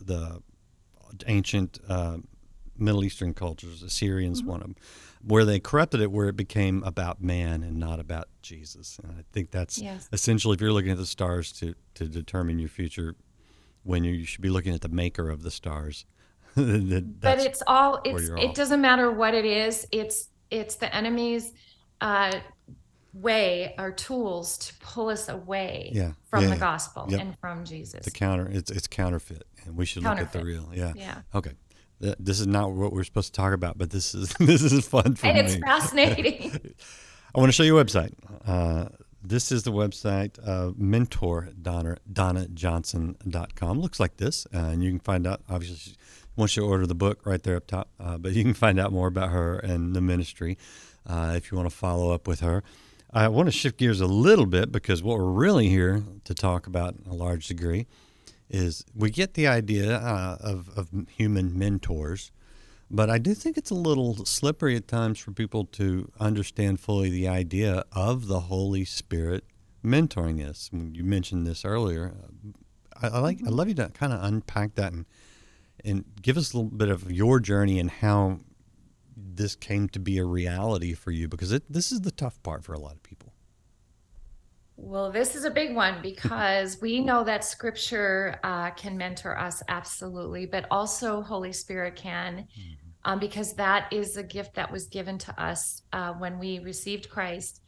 the 0.00 0.40
ancient 1.26 1.78
uh, 1.88 2.16
Middle 2.78 3.04
Eastern 3.04 3.34
cultures. 3.34 3.82
Assyrians, 3.82 4.40
Mm-hmm. 4.40 4.50
one 4.50 4.60
of 4.60 4.66
them, 4.68 4.76
where 5.26 5.44
they 5.44 5.58
corrupted 5.60 6.00
it, 6.00 6.10
where 6.12 6.28
it 6.28 6.36
became 6.36 6.82
about 6.84 7.22
man 7.22 7.62
and 7.62 7.78
not 7.78 7.98
about 8.00 8.28
Jesus. 8.42 8.98
And 9.02 9.12
I 9.18 9.24
think 9.32 9.50
that's 9.50 9.78
Yes. 9.78 10.08
essentially 10.12 10.54
if 10.54 10.60
you're 10.60 10.72
looking 10.72 10.90
at 10.90 10.98
the 10.98 11.06
stars 11.06 11.50
to 11.52 11.74
to 11.94 12.08
determine 12.08 12.58
your 12.58 12.68
future 12.68 13.14
when 13.82 14.02
you, 14.04 14.24
should 14.24 14.40
be 14.42 14.48
looking 14.50 14.74
at 14.74 14.80
the 14.80 14.88
maker 14.88 15.30
of 15.30 15.42
the 15.42 15.50
stars. 15.50 16.04
That- 16.56 17.20
But 17.20 17.38
it's 17.40 17.62
all 17.66 18.00
it's 18.04 18.28
it 18.28 18.32
off. 18.48 18.54
doesn't 18.54 18.80
matter 18.80 19.10
what 19.10 19.34
it 19.34 19.44
is. 19.44 19.86
It's. 19.92 20.28
It's 20.50 20.76
the 20.76 20.94
enemy's 20.94 21.52
uh, 22.00 22.32
way 23.12 23.74
or 23.78 23.90
tools 23.92 24.58
to 24.58 24.74
pull 24.78 25.08
us 25.08 25.28
away 25.28 25.90
Yeah. 25.92 26.12
from 26.26 26.42
Yeah, 26.42 26.48
the 26.50 26.54
yeah. 26.54 26.60
gospel 26.60 27.06
Yep. 27.08 27.20
and 27.20 27.38
from 27.38 27.64
Jesus. 27.64 28.04
the 28.04 28.10
counter. 28.10 28.48
It's 28.52 28.70
it's 28.70 28.86
counterfeit, 28.86 29.44
and 29.64 29.76
we 29.76 29.86
should 29.86 30.02
look 30.02 30.18
at 30.18 30.32
the 30.32 30.44
real. 30.44 30.68
Yeah. 30.72 30.92
Yeah. 30.96 31.22
Okay. 31.34 31.52
Th- 32.04 32.16
This 32.20 32.38
is 32.40 32.46
not 32.46 32.72
what 32.72 32.92
we're 32.92 33.04
supposed 33.04 33.34
to 33.34 33.36
talk 33.40 33.52
about, 33.52 33.78
but 33.78 33.90
this 33.90 34.14
is 34.14 34.28
this 34.38 34.62
is 34.62 34.86
fun 34.86 35.14
for 35.14 35.26
me. 35.26 35.32
and 35.32 35.38
me. 35.38 35.44
it's 35.54 35.56
fascinating. 35.64 36.74
I 37.34 37.40
want 37.40 37.48
to 37.48 37.52
show 37.52 37.62
you 37.64 37.78
a 37.78 37.84
website. 37.84 38.12
Uh, 38.46 38.88
this 39.22 39.50
is 39.50 39.62
the 39.62 39.72
website 39.72 40.38
uh, 40.46 40.72
mentor 40.76 41.48
Donna, 41.60 41.96
donnajohnson.com. 42.12 43.80
Looks 43.80 43.98
like 44.00 44.16
this. 44.18 44.46
Uh, 44.54 44.58
and 44.58 44.84
you 44.84 44.90
can 44.90 45.00
find 45.00 45.26
out, 45.26 45.40
obviously, 45.48 45.94
once 46.36 46.56
you 46.56 46.64
order 46.64 46.86
the 46.86 46.94
book 46.94 47.24
right 47.24 47.42
there 47.42 47.56
up 47.56 47.66
top, 47.66 47.88
uh, 47.98 48.18
but 48.18 48.32
you 48.32 48.42
can 48.42 48.54
find 48.54 48.78
out 48.78 48.92
more 48.92 49.08
about 49.08 49.30
her 49.30 49.58
and 49.58 49.94
the 49.96 50.00
ministry 50.00 50.58
uh, 51.08 51.32
if 51.36 51.50
you 51.50 51.56
want 51.56 51.68
to 51.68 51.74
follow 51.74 52.12
up 52.12 52.28
with 52.28 52.40
her. 52.40 52.62
I 53.12 53.28
want 53.28 53.46
to 53.46 53.52
shift 53.52 53.78
gears 53.78 54.00
a 54.00 54.06
little 54.06 54.46
bit 54.46 54.72
because 54.72 55.02
what 55.02 55.18
we're 55.18 55.30
really 55.30 55.68
here 55.68 56.02
to 56.24 56.34
talk 56.34 56.66
about 56.66 56.94
in 57.04 57.10
a 57.10 57.14
large 57.14 57.46
degree 57.46 57.86
is 58.54 58.84
we 58.94 59.10
get 59.10 59.34
the 59.34 59.48
idea 59.48 59.96
uh, 59.96 60.38
of, 60.40 60.70
of 60.76 60.88
human 61.08 61.58
mentors. 61.58 62.30
But 62.90 63.10
I 63.10 63.18
do 63.18 63.34
think 63.34 63.56
it's 63.56 63.70
a 63.70 63.74
little 63.74 64.24
slippery 64.24 64.76
at 64.76 64.86
times 64.86 65.18
for 65.18 65.32
people 65.32 65.64
to 65.72 66.12
understand 66.20 66.78
fully 66.78 67.10
the 67.10 67.26
idea 67.26 67.84
of 67.92 68.28
the 68.28 68.40
Holy 68.40 68.84
Spirit 68.84 69.44
mentoring 69.84 70.46
us. 70.46 70.70
You 70.72 71.02
mentioned 71.02 71.46
this 71.46 71.64
earlier. 71.64 72.14
I, 73.02 73.08
I 73.08 73.18
like. 73.18 73.40
I 73.44 73.50
love 73.50 73.68
you 73.68 73.74
to 73.74 73.88
kind 73.88 74.12
of 74.12 74.22
unpack 74.22 74.76
that 74.76 74.92
and 74.92 75.06
and 75.84 76.04
give 76.22 76.36
us 76.36 76.52
a 76.52 76.56
little 76.56 76.70
bit 76.70 76.88
of 76.88 77.10
your 77.10 77.40
journey 77.40 77.80
and 77.80 77.90
how 77.90 78.40
this 79.16 79.56
came 79.56 79.88
to 79.88 79.98
be 79.98 80.18
a 80.18 80.24
reality 80.24 80.94
for 80.94 81.10
you 81.10 81.28
because 81.28 81.52
it, 81.52 81.64
this 81.68 81.90
is 81.90 82.02
the 82.02 82.10
tough 82.10 82.42
part 82.42 82.64
for 82.64 82.72
a 82.72 82.78
lot 82.78 82.92
of 82.92 83.02
people. 83.02 83.33
Well, 84.76 85.12
this 85.12 85.36
is 85.36 85.44
a 85.44 85.50
big 85.50 85.74
one 85.74 86.02
because 86.02 86.80
we 86.80 87.00
know 87.00 87.22
that 87.24 87.44
scripture 87.44 88.40
uh, 88.42 88.70
can 88.70 88.96
mentor 88.96 89.38
us 89.38 89.62
absolutely, 89.68 90.46
but 90.46 90.66
also 90.70 91.22
Holy 91.22 91.52
Spirit 91.52 91.94
can, 91.94 92.48
um, 93.04 93.20
because 93.20 93.54
that 93.54 93.92
is 93.92 94.16
a 94.16 94.22
gift 94.22 94.54
that 94.54 94.70
was 94.70 94.86
given 94.86 95.16
to 95.18 95.42
us 95.42 95.82
uh, 95.92 96.12
when 96.14 96.38
we 96.38 96.58
received 96.58 97.08
Christ, 97.08 97.62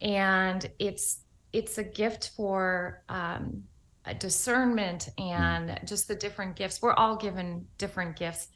and 0.00 0.68
it's 0.78 1.24
it's 1.52 1.78
a 1.78 1.84
gift 1.84 2.32
for 2.36 3.04
um, 3.08 3.62
a 4.06 4.14
discernment 4.14 5.08
and 5.18 5.80
just 5.84 6.08
the 6.08 6.14
different 6.16 6.56
gifts. 6.56 6.82
We're 6.82 6.94
all 6.94 7.16
given 7.16 7.66
different 7.78 8.16
gifts, 8.16 8.48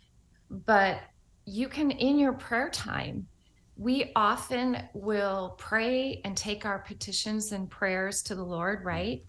but 0.50 0.98
you 1.44 1.68
can 1.68 1.92
in 1.92 2.18
your 2.18 2.32
prayer 2.32 2.70
time 2.70 3.28
we 3.76 4.12
often 4.14 4.88
will 4.94 5.54
pray 5.58 6.20
and 6.24 6.36
take 6.36 6.64
our 6.64 6.78
petitions 6.80 7.52
and 7.52 7.68
prayers 7.68 8.22
to 8.22 8.34
the 8.34 8.42
Lord, 8.44 8.84
right? 8.84 9.24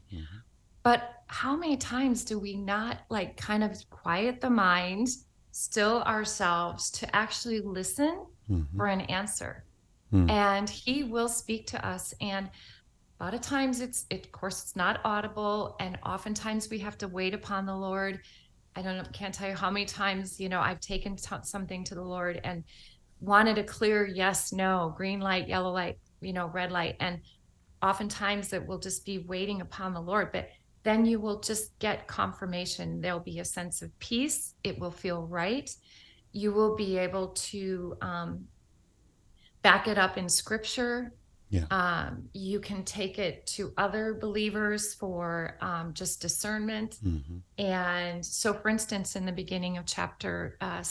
But 0.83 1.23
how 1.27 1.55
many 1.55 1.77
times 1.77 2.23
do 2.23 2.37
we 2.37 2.55
not 2.55 2.99
like 3.09 3.37
kind 3.37 3.63
of 3.63 3.77
quiet 3.89 4.41
the 4.41 4.49
mind, 4.49 5.07
still 5.51 6.03
ourselves 6.03 6.91
to 6.91 7.15
actually 7.15 7.59
listen 7.61 8.25
Mhm. 8.49 8.67
for 8.75 8.85
an 8.85 9.01
answer? 9.01 9.65
Hmm. 10.11 10.29
And 10.29 10.69
He 10.69 11.03
will 11.03 11.29
speak 11.29 11.65
to 11.67 11.83
us. 11.83 12.13
And 12.21 12.49
a 13.19 13.23
lot 13.23 13.33
of 13.33 13.41
times 13.41 13.81
it's, 13.81 14.05
it, 14.11 14.25
of 14.25 14.31
course, 14.31 14.61
it's 14.61 14.75
not 14.75 14.99
audible. 15.03 15.75
And 15.79 15.97
oftentimes 16.05 16.69
we 16.69 16.77
have 16.79 16.97
to 16.99 17.07
wait 17.07 17.33
upon 17.33 17.65
the 17.65 17.75
Lord. 17.75 18.21
I 18.75 18.81
don't 18.83 18.97
know, 18.97 19.03
can't 19.13 19.33
tell 19.33 19.49
you 19.49 19.55
how 19.55 19.71
many 19.71 19.85
times, 19.85 20.39
you 20.39 20.49
know, 20.49 20.59
I've 20.59 20.81
taken 20.81 21.15
t- 21.15 21.35
something 21.43 21.83
to 21.85 21.95
the 21.95 22.03
Lord 22.03 22.41
and 22.43 22.63
wanted 23.25 23.57
a 23.57 23.63
clear 23.63 24.05
yes, 24.05 24.53
no, 24.53 24.93
green 24.95 25.19
light, 25.19 25.47
yellow 25.47 25.71
light, 25.71 25.97
you 26.21 26.33
know, 26.33 26.47
red 26.47 26.71
light. 26.71 26.95
And 26.99 27.21
oftentimes 27.81 28.53
it 28.53 28.65
will 28.65 28.79
just 28.79 29.05
be 29.05 29.19
waiting 29.19 29.61
upon 29.61 29.93
the 29.93 30.01
Lord. 30.01 30.31
But 30.31 30.49
then 30.83 31.05
you 31.05 31.19
will 31.19 31.39
just 31.39 31.77
get 31.79 32.07
confirmation. 32.07 33.01
There'll 33.01 33.19
be 33.19 33.39
a 33.39 33.45
sense 33.45 33.81
of 33.81 33.97
peace. 33.99 34.53
It 34.63 34.79
will 34.79 34.91
feel 34.91 35.21
right. 35.23 35.69
You 36.31 36.51
will 36.51 36.75
be 36.75 36.97
able 36.97 37.29
to, 37.29 37.97
um, 38.01 38.45
back 39.61 39.87
it 39.87 39.97
up 39.97 40.17
in 40.17 40.29
scripture. 40.29 41.11
Yeah. 41.49 41.65
Um, 41.71 42.29
you 42.33 42.59
can 42.59 42.83
take 42.83 43.17
it 43.17 43.47
to 43.47 43.71
other 43.77 44.13
believers 44.13 44.93
for 44.93 45.57
um, 45.61 45.93
just 45.93 46.21
discernment. 46.21 46.97
Mm-hmm. 47.03 47.37
And 47.63 48.25
so, 48.25 48.53
for 48.53 48.69
instance, 48.69 49.15
in 49.15 49.25
the 49.25 49.31
beginning 49.31 49.77
of 49.77 49.85
chapter 49.85 50.57
uh, 50.61 50.83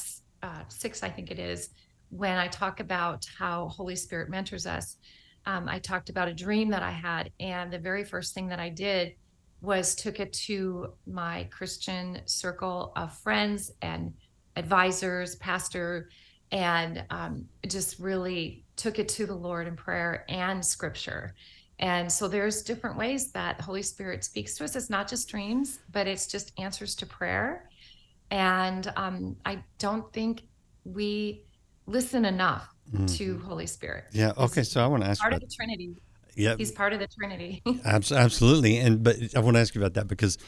uh, 0.43 0.63
six, 0.69 1.03
I 1.03 1.11
think 1.11 1.31
it 1.31 1.39
is, 1.39 1.71
when 2.17 2.39
I 2.39 2.47
talk 2.47 2.79
about 2.79 3.27
how 3.39 3.67
Holy 3.69 3.97
Spirit 3.97 4.31
mentors 4.31 4.67
us, 4.67 4.99
um, 5.47 5.69
I 5.69 5.81
talked 5.81 6.11
about 6.11 6.29
a 6.29 6.35
dream 6.35 6.71
that 6.71 6.83
I 6.83 6.93
had. 6.93 7.33
And 7.41 7.73
the 7.73 7.79
very 7.79 8.05
first 8.05 8.35
thing 8.35 8.47
that 8.49 8.61
I 8.61 8.69
did 8.69 9.15
was 9.61 9.97
took 9.97 10.21
it 10.21 10.33
to 10.33 10.93
my 11.07 11.49
Christian 11.51 12.21
circle 12.27 12.93
of 12.95 13.13
friends 13.19 13.73
and 13.83 14.15
advisors, 14.55 15.35
pastor, 15.37 16.09
and 16.53 17.05
um, 17.11 17.47
just 17.67 17.99
really 17.99 18.65
took 18.77 19.01
it 19.01 19.09
to 19.09 19.27
the 19.27 19.35
Lord 19.35 19.67
in 19.67 19.75
prayer 19.75 20.25
and 20.29 20.65
scripture. 20.65 21.35
And 21.81 22.11
so 22.11 22.29
there's 22.29 22.63
different 22.63 22.97
ways 22.97 23.33
that 23.33 23.61
Holy 23.61 23.83
Spirit 23.83 24.23
speaks 24.23 24.55
to 24.57 24.65
us. 24.65 24.77
It's 24.77 24.89
not 24.89 25.09
just 25.09 25.29
dreams, 25.29 25.81
but 25.91 26.07
it's 26.07 26.29
just 26.29 26.53
answers 26.61 26.95
to 26.97 27.07
prayer. 27.07 27.69
And 28.31 28.93
um, 28.95 29.35
I 29.45 29.65
don't 29.79 30.13
think 30.13 30.45
we 30.85 31.44
listen 31.87 32.25
enough 32.25 32.69
to 33.07 33.39
Holy 33.41 33.67
Spirit. 33.67 34.05
Mm-hmm. 34.11 34.19
Yeah. 34.19 34.45
Okay. 34.45 34.63
So 34.63 34.83
I 34.83 34.87
want 34.87 35.03
to 35.05 35.09
ask 35.11 35.21
part 35.21 35.33
about 35.33 35.43
of 35.43 35.49
the 35.49 35.55
Trinity. 35.55 35.97
yeah. 36.35 36.55
He's 36.57 36.73
part 36.73 36.93
of 36.93 37.01
the 37.01 37.07
Trinity. 37.09 37.63
Absolutely, 37.85 38.79
and 38.79 39.03
but 39.03 39.17
I 39.37 39.41
want 39.41 39.57
to 39.57 39.61
ask 39.61 39.75
you 39.75 39.81
about 39.81 39.95
that 39.95 40.07
because, 40.09 40.39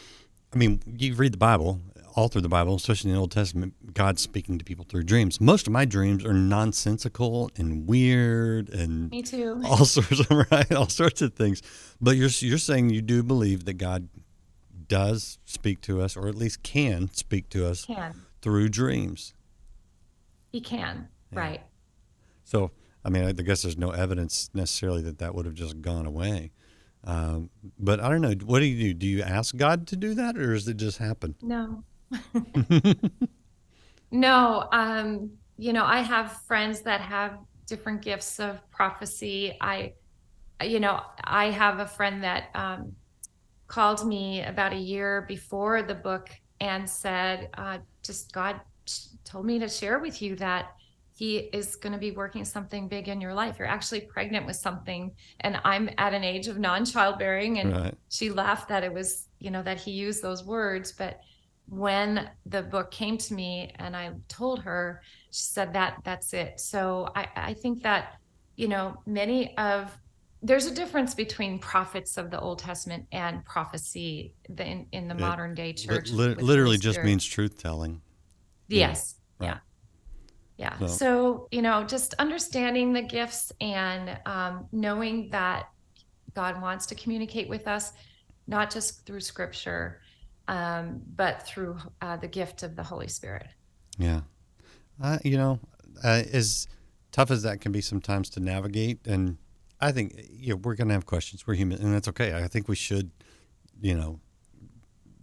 I 0.54 0.56
mean, 0.58 0.80
you 0.86 1.14
read 1.14 1.32
the 1.32 1.38
Bible 1.38 1.80
all 2.14 2.28
through 2.28 2.40
the 2.40 2.48
Bible, 2.48 2.76
especially 2.76 3.10
in 3.10 3.14
the 3.16 3.20
Old 3.20 3.30
Testament. 3.30 3.74
God's 3.92 4.22
speaking 4.22 4.58
to 4.58 4.64
people 4.64 4.86
through 4.88 5.02
dreams. 5.02 5.38
Most 5.40 5.66
of 5.66 5.72
my 5.72 5.84
dreams 5.84 6.24
are 6.24 6.32
nonsensical 6.32 7.50
and 7.56 7.86
weird 7.86 8.70
and 8.70 9.10
Me 9.10 9.22
too. 9.22 9.60
all 9.66 9.84
sorts 9.84 10.20
of 10.20 10.30
right, 10.50 10.72
all 10.72 10.88
sorts 10.88 11.20
of 11.22 11.34
things. 11.34 11.60
But 12.00 12.16
you're 12.16 12.30
you're 12.40 12.58
saying 12.58 12.90
you 12.90 13.02
do 13.02 13.22
believe 13.22 13.64
that 13.66 13.74
God 13.74 14.08
does 14.88 15.38
speak 15.44 15.80
to 15.82 16.00
us, 16.00 16.16
or 16.16 16.28
at 16.28 16.34
least 16.36 16.62
can 16.62 17.10
speak 17.12 17.48
to 17.50 17.66
us 17.66 17.84
Can. 17.84 18.14
through 18.40 18.68
dreams. 18.68 19.34
He 20.52 20.60
can. 20.60 21.08
Right. 21.36 21.60
So, 22.44 22.70
I 23.04 23.10
mean, 23.10 23.24
I 23.24 23.32
guess 23.32 23.62
there's 23.62 23.78
no 23.78 23.90
evidence 23.90 24.50
necessarily 24.54 25.02
that 25.02 25.18
that 25.18 25.34
would 25.34 25.46
have 25.46 25.54
just 25.54 25.80
gone 25.80 26.06
away. 26.06 26.52
Um, 27.04 27.50
but 27.78 28.00
I 28.00 28.08
don't 28.08 28.20
know. 28.20 28.34
What 28.44 28.60
do 28.60 28.66
you 28.66 28.92
do? 28.92 28.94
Do 28.94 29.06
you 29.06 29.22
ask 29.22 29.56
God 29.56 29.86
to 29.88 29.96
do 29.96 30.14
that, 30.14 30.36
or 30.36 30.54
does 30.54 30.66
it 30.66 30.76
just 30.76 30.98
happen? 30.98 31.36
No. 31.40 31.84
no. 34.10 34.68
Um, 34.72 35.30
you 35.56 35.72
know, 35.72 35.84
I 35.84 36.00
have 36.00 36.32
friends 36.42 36.80
that 36.82 37.00
have 37.00 37.38
different 37.66 38.02
gifts 38.02 38.40
of 38.40 38.58
prophecy. 38.70 39.56
I, 39.60 39.92
you 40.62 40.80
know, 40.80 41.00
I 41.22 41.50
have 41.50 41.78
a 41.78 41.86
friend 41.86 42.22
that 42.24 42.50
um, 42.54 42.92
called 43.68 44.06
me 44.06 44.42
about 44.42 44.72
a 44.72 44.78
year 44.78 45.24
before 45.28 45.82
the 45.82 45.94
book 45.94 46.30
and 46.60 46.88
said, 46.88 47.50
uh, 47.54 47.78
just 48.02 48.32
God 48.32 48.60
told 49.24 49.46
me 49.46 49.58
to 49.58 49.68
share 49.68 49.98
with 49.98 50.22
you 50.22 50.36
that 50.36 50.76
he 51.16 51.38
is 51.38 51.76
going 51.76 51.94
to 51.94 51.98
be 51.98 52.10
working 52.10 52.44
something 52.44 52.88
big 52.88 53.08
in 53.08 53.22
your 53.22 53.32
life. 53.32 53.58
You're 53.58 53.66
actually 53.68 54.02
pregnant 54.02 54.44
with 54.44 54.56
something. 54.56 55.12
And 55.40 55.58
I'm 55.64 55.88
at 55.96 56.12
an 56.12 56.22
age 56.22 56.46
of 56.46 56.58
non 56.58 56.84
childbearing. 56.84 57.58
And 57.58 57.72
Right. 57.74 57.94
she 58.10 58.28
laughed 58.28 58.68
that 58.68 58.84
it 58.84 58.92
was, 58.92 59.26
you 59.38 59.50
know, 59.50 59.62
that 59.62 59.80
he 59.80 59.92
used 59.92 60.22
those 60.22 60.44
words. 60.44 60.92
But 60.92 61.20
when 61.68 62.28
the 62.44 62.62
book 62.62 62.90
came 62.90 63.16
to 63.16 63.34
me 63.34 63.72
and 63.76 63.96
I 63.96 64.12
told 64.28 64.60
her, 64.64 65.00
she 65.30 65.44
said 65.44 65.72
that 65.72 65.96
that's 66.04 66.34
it. 66.34 66.60
So 66.60 67.08
I, 67.16 67.26
I 67.34 67.54
think 67.54 67.82
that, 67.82 68.16
you 68.56 68.68
know, 68.68 69.02
many 69.06 69.56
of 69.56 69.96
there's 70.42 70.66
a 70.66 70.74
difference 70.74 71.14
between 71.14 71.58
prophets 71.58 72.18
of 72.18 72.30
the 72.30 72.38
Old 72.38 72.58
Testament 72.58 73.06
and 73.10 73.42
prophecy 73.46 74.34
in, 74.58 74.86
in 74.92 75.08
the 75.08 75.14
It 75.14 75.20
modern 75.20 75.54
day 75.54 75.72
church. 75.72 76.10
li- 76.10 76.34
literally 76.34 76.76
just 76.76 77.02
means 77.02 77.24
truth 77.24 77.56
telling. 77.58 78.02
Yeah. 78.68 78.88
Yes. 78.88 79.14
Right. 79.40 79.46
Yeah. 79.46 79.58
Yeah. 80.56 80.76
So- 80.78 80.86
So, 80.86 81.48
you 81.50 81.62
know, 81.62 81.84
just 81.84 82.14
understanding 82.14 82.92
the 82.92 83.02
gifts 83.02 83.52
and 83.60 84.18
um, 84.26 84.66
knowing 84.72 85.28
that 85.30 85.68
God 86.34 86.60
wants 86.62 86.86
to 86.86 86.94
communicate 86.94 87.48
with 87.48 87.66
us, 87.68 87.92
not 88.46 88.70
just 88.70 89.04
through 89.06 89.20
scripture, 89.20 90.00
um, 90.48 91.02
but 91.16 91.42
through 91.46 91.76
uh, 92.00 92.16
the 92.16 92.28
gift 92.28 92.62
of 92.62 92.76
the 92.76 92.82
Holy 92.82 93.08
Spirit. 93.08 93.46
Yeah. 93.98 94.20
Uh, 95.02 95.18
you 95.24 95.36
know, 95.36 95.58
uh, 96.04 96.22
as 96.32 96.68
tough 97.12 97.30
as 97.30 97.42
that 97.42 97.60
can 97.60 97.72
be 97.72 97.80
sometimes 97.80 98.30
to 98.30 98.40
navigate, 98.40 99.06
and 99.06 99.36
I 99.80 99.92
think 99.92 100.14
you 100.30 100.50
know, 100.50 100.56
we're 100.56 100.74
going 100.74 100.88
to 100.88 100.94
have 100.94 101.04
questions. 101.06 101.46
We're 101.46 101.54
human, 101.54 101.80
and 101.82 101.92
that's 101.92 102.08
okay. 102.08 102.34
I 102.34 102.48
think 102.48 102.68
we 102.68 102.76
should, 102.76 103.10
you 103.80 103.94
know, 103.94 104.20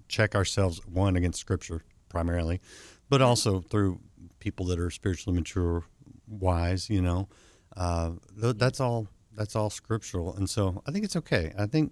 check 0.08 0.36
ourselves 0.36 0.86
one 0.86 1.16
against 1.16 1.40
Scripture 1.40 1.84
primarily, 2.10 2.62
but 3.10 3.22
also 3.22 3.62
through 3.62 4.00
people 4.44 4.66
that 4.66 4.80
are 4.80 4.90
spiritually 4.90 5.36
mature, 5.38 5.86
wise. 6.28 6.90
You 6.90 7.02
know, 7.02 7.30
uh, 7.78 8.12
th- 8.40 8.58
that's 8.58 8.80
all. 8.80 9.08
That's 9.36 9.56
all 9.56 9.72
scriptural, 9.72 10.36
and 10.36 10.48
so 10.48 10.84
I 10.86 10.92
think 10.92 11.06
it's 11.06 11.16
okay. 11.16 11.54
I 11.58 11.66
think 11.66 11.92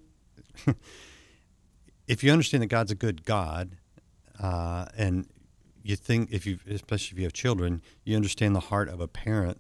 if 2.08 2.24
you 2.24 2.32
understand 2.32 2.62
that 2.62 2.68
God's 2.68 2.92
a 2.92 2.96
good 2.96 3.26
God, 3.26 3.78
uh, 4.40 4.86
and 4.96 5.28
you 5.82 5.96
think 5.96 6.30
if 6.32 6.46
you, 6.46 6.60
especially 6.70 7.16
if 7.16 7.20
you 7.20 7.24
have 7.24 7.34
children, 7.34 7.82
you 8.04 8.16
understand 8.16 8.56
the 8.56 8.60
heart 8.60 8.90
of 8.90 9.00
a 9.00 9.08
parent 9.08 9.58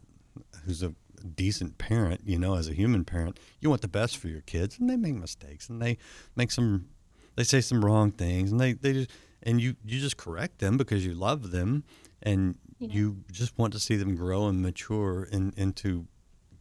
who's 0.65 0.83
a 0.83 0.93
decent 1.35 1.79
parent. 1.79 2.21
You 2.23 2.37
know, 2.37 2.55
as 2.55 2.67
a 2.67 2.73
human 2.73 3.03
parent, 3.03 3.39
you 3.61 3.69
want 3.69 3.81
the 3.81 3.87
best 3.87 4.17
for 4.17 4.27
your 4.27 4.41
kids, 4.41 4.77
and 4.77 4.87
they 4.87 4.97
make 4.97 5.15
mistakes, 5.15 5.69
and 5.69 5.81
they 5.81 5.97
make 6.35 6.51
some, 6.51 6.89
they 7.35 7.43
say 7.43 7.61
some 7.61 7.83
wrong 7.83 8.11
things, 8.11 8.51
and 8.51 8.59
they 8.59 8.73
they 8.73 8.93
just 8.93 9.09
and 9.43 9.61
you 9.61 9.75
you 9.85 9.99
just 9.99 10.17
correct 10.17 10.59
them 10.59 10.77
because 10.77 11.05
you 11.05 11.13
love 11.13 11.51
them, 11.51 11.83
and 12.21 12.57
you 12.79 13.23
just 13.31 13.57
want 13.57 13.73
to 13.73 13.79
see 13.79 13.95
them 13.95 14.15
grow 14.15 14.47
and 14.47 14.61
mature 14.61 15.23
in, 15.31 15.53
into 15.57 16.07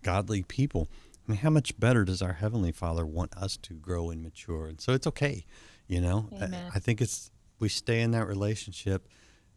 godly 0.02 0.42
people. 0.42 0.88
I 1.26 1.32
mean, 1.32 1.38
how 1.40 1.50
much 1.50 1.78
better 1.78 2.04
does 2.04 2.20
our 2.22 2.34
heavenly 2.34 2.72
Father 2.72 3.06
want 3.06 3.34
us 3.36 3.56
to 3.58 3.74
grow 3.74 4.10
and 4.10 4.22
mature? 4.22 4.66
And 4.66 4.80
so 4.80 4.92
it's 4.92 5.06
okay, 5.06 5.46
you 5.86 6.00
know. 6.00 6.28
I- 6.32 6.36
I, 6.74 6.78
think 6.78 7.00
it's 7.00 7.30
we 7.58 7.68
stay 7.68 8.00
in 8.00 8.10
that 8.12 8.26
relationship. 8.26 9.08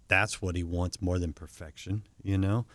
That's 0.07 0.41
what 0.41 0.55
He 0.55 0.63
wants 0.63 1.01
more 1.01 1.19
than 1.19 1.33
perfection, 1.33 2.03
you 2.21 2.37
know. 2.37 2.65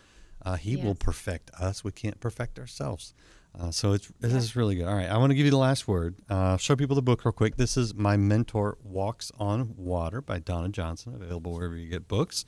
Uh, 0.45 0.55
he 0.55 0.75
will 0.85 0.95
perfect 0.95 1.51
us. 1.59 1.83
We 1.83 1.91
can't 1.91 2.19
perfect 2.19 2.57
ourselves. 2.59 3.13
Uh, 3.57 3.71
so 3.71 3.93
it's 3.93 4.11
this 4.19 4.33
is 4.33 4.55
really 4.55 4.75
good. 4.75 4.85
All 4.87 4.95
right, 4.95 5.09
I 5.09 5.17
want 5.17 5.31
to 5.31 5.35
give 5.35 5.45
you 5.45 5.51
the 5.51 5.57
last 5.57 5.87
word. 5.87 6.15
Uh, 6.29 6.55
show 6.57 6.75
people 6.75 6.95
the 6.95 7.01
book 7.01 7.25
real 7.25 7.31
quick. 7.31 7.55
This 7.57 7.77
is 7.77 7.93
My 7.95 8.15
Mentor 8.15 8.77
Walks 8.83 9.31
on 9.39 9.73
Water 9.75 10.21
by 10.21 10.39
Donna 10.39 10.69
Johnson, 10.69 11.15
available 11.15 11.53
wherever 11.53 11.75
you 11.75 11.89
get 11.89 12.07
books. 12.07 12.45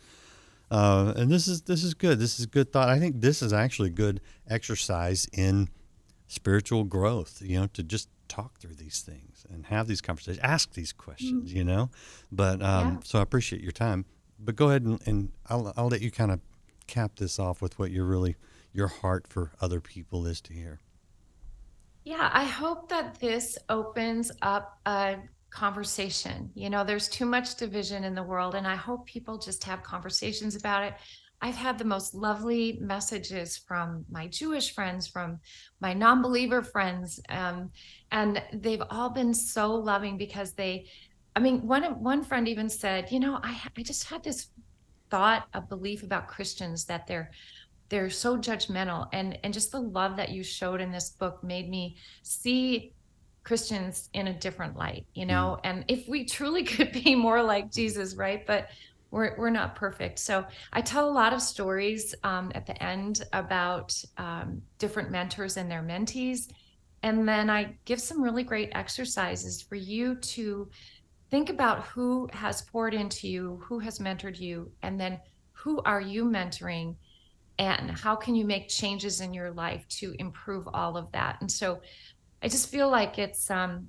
Uh, 0.69 1.13
and 1.17 1.29
this 1.31 1.47
is 1.47 1.63
this 1.63 1.83
is 1.83 1.93
good. 1.93 2.19
This 2.19 2.39
is 2.39 2.45
good 2.45 2.71
thought. 2.71 2.87
I 2.87 2.99
think 2.99 3.19
this 3.19 3.41
is 3.41 3.51
actually 3.51 3.89
good 3.89 4.21
exercise 4.47 5.27
in 5.33 5.69
spiritual 6.27 6.83
growth. 6.85 7.41
You 7.43 7.61
know, 7.61 7.67
to 7.73 7.83
just 7.83 8.07
talk 8.29 8.59
through 8.59 8.75
these 8.75 9.01
things 9.01 9.45
and 9.49 9.65
have 9.65 9.87
these 9.87 9.99
conversations, 10.01 10.39
ask 10.43 10.73
these 10.73 10.93
questions. 10.93 11.51
You 11.53 11.63
know, 11.65 11.89
but 12.31 12.61
um, 12.61 12.87
Yeah. 12.87 12.97
so 13.03 13.19
I 13.19 13.21
appreciate 13.23 13.61
your 13.61 13.73
time. 13.73 14.05
But 14.39 14.55
go 14.55 14.69
ahead 14.69 14.83
and, 14.83 15.01
and 15.05 15.31
I'll 15.49 15.73
I'll 15.75 15.89
let 15.89 16.01
you 16.01 16.11
kind 16.11 16.31
of 16.31 16.39
cap 16.87 17.17
this 17.17 17.37
off 17.39 17.61
with 17.61 17.77
what 17.79 17.91
your 17.91 18.05
really 18.05 18.35
your 18.71 18.87
heart 18.87 19.27
for 19.27 19.51
other 19.59 19.81
people 19.81 20.25
is 20.25 20.39
to 20.41 20.53
hear. 20.53 20.79
Yeah, 22.03 22.29
I 22.33 22.45
hope 22.45 22.89
that 22.89 23.19
this 23.19 23.57
opens 23.69 24.31
up 24.41 24.79
a 24.85 25.17
conversation. 25.51 26.49
You 26.55 26.69
know, 26.69 26.83
there's 26.83 27.07
too 27.07 27.25
much 27.25 27.55
division 27.55 28.03
in 28.03 28.15
the 28.15 28.23
world, 28.23 28.55
and 28.55 28.67
I 28.67 28.75
hope 28.75 29.05
people 29.05 29.37
just 29.37 29.63
have 29.65 29.83
conversations 29.83 30.55
about 30.55 30.83
it. 30.83 30.93
I've 31.43 31.55
had 31.55 31.77
the 31.77 31.85
most 31.85 32.13
lovely 32.13 32.77
messages 32.81 33.57
from 33.57 34.05
my 34.09 34.27
Jewish 34.27 34.73
friends, 34.73 35.07
from 35.07 35.39
my 35.79 35.93
non 35.93 36.21
believer 36.21 36.63
friends, 36.63 37.19
um, 37.29 37.71
and 38.11 38.41
they've 38.53 38.83
all 38.89 39.09
been 39.09 39.33
so 39.33 39.73
loving 39.73 40.17
because 40.17 40.53
they, 40.53 40.87
I 41.35 41.39
mean, 41.39 41.67
one, 41.67 41.83
one 42.01 42.23
friend 42.23 42.47
even 42.47 42.69
said, 42.69 43.11
You 43.11 43.19
know, 43.19 43.39
I, 43.43 43.59
I 43.77 43.83
just 43.83 44.05
had 44.05 44.23
this 44.23 44.47
thought, 45.11 45.47
a 45.53 45.61
belief 45.61 46.01
about 46.03 46.27
Christians 46.27 46.85
that 46.85 47.05
they're 47.05 47.31
they're 47.91 48.09
so 48.09 48.37
judgmental. 48.37 49.07
And 49.13 49.37
and 49.43 49.53
just 49.53 49.71
the 49.71 49.81
love 49.81 50.17
that 50.17 50.29
you 50.29 50.43
showed 50.43 50.81
in 50.81 50.91
this 50.91 51.11
book 51.11 51.43
made 51.43 51.69
me 51.69 51.97
see 52.23 52.93
christians 53.43 54.07
in 54.13 54.27
a 54.27 54.39
different 54.39 54.77
light 54.77 55.05
you 55.13 55.25
know? 55.25 55.59
And 55.63 55.83
if 55.87 56.07
we 56.07 56.25
truly 56.25 56.63
could 56.73 56.91
be 56.91 57.13
more 57.13 57.43
like 57.43 57.71
jesus 57.71 58.15
right? 58.15 58.45
But 58.47 58.69
we're, 59.11 59.35
we're 59.37 59.49
not 59.49 59.75
perfect. 59.75 60.19
So 60.19 60.45
i 60.71 60.81
tell 60.81 61.07
a 61.07 61.11
lot 61.11 61.33
of 61.33 61.41
stories 61.41 62.15
um, 62.23 62.51
at 62.55 62.65
the 62.65 62.81
end 62.81 63.23
about 63.33 63.93
um, 64.17 64.61
different 64.79 65.11
mentors 65.11 65.57
and 65.57 65.69
their 65.69 65.83
mentees. 65.83 66.49
And 67.03 67.27
then 67.27 67.49
i 67.49 67.75
give 67.85 67.99
some 67.99 68.23
really 68.23 68.43
great 68.43 68.69
exercises 68.73 69.61
for 69.61 69.75
you 69.75 70.15
to 70.15 70.69
think 71.29 71.49
about 71.49 71.83
who 71.87 72.29
has 72.31 72.61
poured 72.61 72.93
into 72.93 73.27
you 73.27 73.61
who 73.65 73.79
has 73.79 73.99
mentored 73.99 74.39
you 74.39 74.71
and 74.83 74.99
then 74.99 75.19
who 75.51 75.81
are 75.83 76.01
you 76.01 76.25
mentoring 76.25 76.95
and 77.61 77.91
how 77.91 78.15
can 78.15 78.33
you 78.33 78.43
make 78.43 78.67
changes 78.67 79.21
in 79.21 79.33
your 79.33 79.51
life 79.51 79.87
to 79.87 80.15
improve 80.17 80.67
all 80.73 80.97
of 80.97 81.11
that? 81.11 81.37
And 81.41 81.51
so 81.51 81.79
i 82.41 82.47
just 82.47 82.69
feel 82.69 82.89
like 82.89 83.19
it's 83.19 83.49
um 83.49 83.87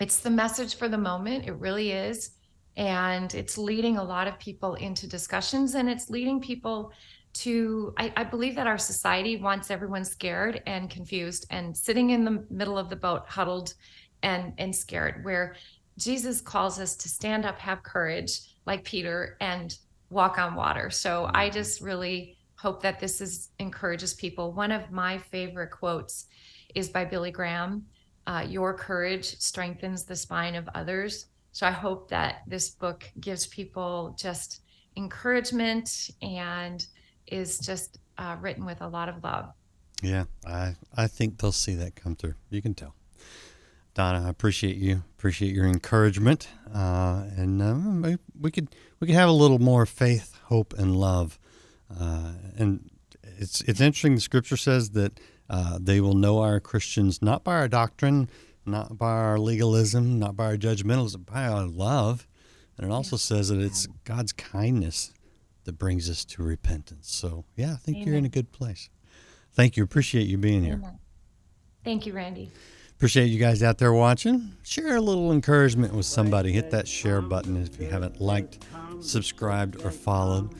it's 0.00 0.20
the 0.20 0.30
message 0.30 0.76
for 0.76 0.88
the 0.88 0.98
moment 0.98 1.46
it 1.46 1.52
really 1.52 1.92
is 1.92 2.32
and 2.76 3.34
it's 3.34 3.58
leading 3.58 3.96
a 3.96 4.04
lot 4.04 4.28
of 4.28 4.38
people 4.38 4.74
into 4.74 5.06
discussions 5.06 5.74
and 5.74 5.88
it's 5.88 6.08
leading 6.10 6.40
people 6.40 6.92
to 7.32 7.94
I, 7.96 8.12
I, 8.16 8.24
believe 8.24 8.56
that 8.56 8.66
our 8.66 8.78
society 8.78 9.36
wants 9.36 9.70
everyone 9.70 10.04
scared 10.04 10.62
and 10.66 10.90
confused 10.90 11.46
and 11.50 11.76
sitting 11.76 12.10
in 12.10 12.24
the 12.24 12.44
middle 12.50 12.76
of 12.76 12.90
the 12.90 12.96
boat 12.96 13.22
huddled 13.28 13.74
and 14.22 14.52
and 14.58 14.74
scared 14.74 15.24
where 15.24 15.54
jesus 15.96 16.40
calls 16.40 16.80
us 16.80 16.96
to 16.96 17.08
stand 17.08 17.44
up 17.44 17.58
have 17.58 17.82
courage 17.82 18.40
like 18.66 18.82
peter 18.84 19.36
and 19.40 19.78
walk 20.10 20.38
on 20.38 20.56
water. 20.56 20.90
So 20.90 21.30
i 21.32 21.48
just 21.48 21.80
really 21.80 22.36
hope 22.60 22.82
that 22.82 23.00
this 23.00 23.20
is 23.20 23.50
encourages 23.58 24.14
people 24.14 24.52
one 24.52 24.72
of 24.72 24.90
my 24.90 25.18
favorite 25.18 25.70
quotes 25.70 26.26
is 26.74 26.88
by 26.88 27.04
billy 27.04 27.30
graham 27.30 27.84
uh, 28.26 28.44
your 28.46 28.74
courage 28.74 29.38
strengthens 29.38 30.04
the 30.04 30.16
spine 30.16 30.54
of 30.54 30.68
others 30.74 31.26
so 31.52 31.66
i 31.66 31.70
hope 31.70 32.08
that 32.08 32.42
this 32.46 32.70
book 32.70 33.04
gives 33.20 33.46
people 33.46 34.14
just 34.18 34.60
encouragement 34.96 36.10
and 36.22 36.86
is 37.26 37.58
just 37.58 37.98
uh, 38.18 38.36
written 38.40 38.64
with 38.64 38.80
a 38.82 38.88
lot 38.88 39.08
of 39.08 39.22
love. 39.22 39.52
Yeah, 40.02 40.24
I 40.46 40.76
I 40.96 41.06
think 41.06 41.38
they'll 41.38 41.52
see 41.52 41.74
that 41.74 41.94
come 41.94 42.16
through. 42.16 42.34
You 42.48 42.62
can 42.62 42.74
tell. 42.74 42.94
Donna, 43.94 44.26
I 44.26 44.30
appreciate 44.30 44.76
you. 44.76 45.02
Appreciate 45.18 45.54
your 45.54 45.66
encouragement, 45.66 46.48
uh, 46.72 47.24
and 47.36 47.60
uh, 47.60 48.16
we 48.38 48.50
could 48.50 48.68
we 48.98 49.06
could 49.06 49.16
have 49.16 49.28
a 49.28 49.32
little 49.32 49.58
more 49.58 49.84
faith, 49.84 50.38
hope, 50.44 50.74
and 50.78 50.96
love. 50.96 51.38
Uh, 51.98 52.32
and 52.56 52.90
it's 53.38 53.60
it's 53.62 53.80
interesting. 53.80 54.14
The 54.14 54.20
Scripture 54.20 54.56
says 54.56 54.90
that 54.90 55.18
uh, 55.48 55.78
they 55.80 56.00
will 56.00 56.14
know 56.14 56.40
our 56.40 56.60
Christians 56.60 57.20
not 57.22 57.42
by 57.42 57.54
our 57.54 57.68
doctrine, 57.68 58.30
not 58.64 58.96
by 58.96 59.12
our 59.12 59.38
legalism, 59.38 60.18
not 60.18 60.36
by 60.36 60.46
our 60.46 60.56
judgmentalism, 60.56 61.24
but 61.24 61.34
by 61.34 61.46
our 61.46 61.66
love. 61.66 62.26
And 62.76 62.90
it 62.90 62.92
also 62.92 63.16
says 63.16 63.48
that 63.48 63.60
it's 63.60 63.86
God's 64.04 64.32
kindness 64.32 65.12
that 65.64 65.78
brings 65.78 66.08
us 66.08 66.24
to 66.24 66.42
repentance. 66.42 67.10
So, 67.10 67.44
yeah, 67.56 67.74
I 67.74 67.76
think 67.76 67.98
Amen. 67.98 68.08
you're 68.08 68.16
in 68.16 68.24
a 68.24 68.30
good 68.30 68.52
place. 68.52 68.88
Thank 69.52 69.76
you. 69.76 69.82
Appreciate 69.84 70.26
you 70.26 70.38
being 70.38 70.64
Amen. 70.64 70.80
here. 70.80 70.92
Thank 71.84 72.06
you, 72.06 72.12
Randy. 72.12 72.50
Appreciate 72.96 73.26
you 73.26 73.38
guys 73.38 73.62
out 73.62 73.78
there 73.78 73.92
watching. 73.92 74.52
Share 74.62 74.96
a 74.96 75.00
little 75.00 75.32
encouragement 75.32 75.94
with 75.94 76.06
somebody. 76.06 76.52
Hit 76.52 76.70
that 76.70 76.86
share 76.86 77.22
button 77.22 77.56
if 77.56 77.80
you 77.80 77.88
haven't 77.88 78.20
liked, 78.20 78.58
subscribed, 79.00 79.82
or 79.82 79.90
followed. 79.90 80.54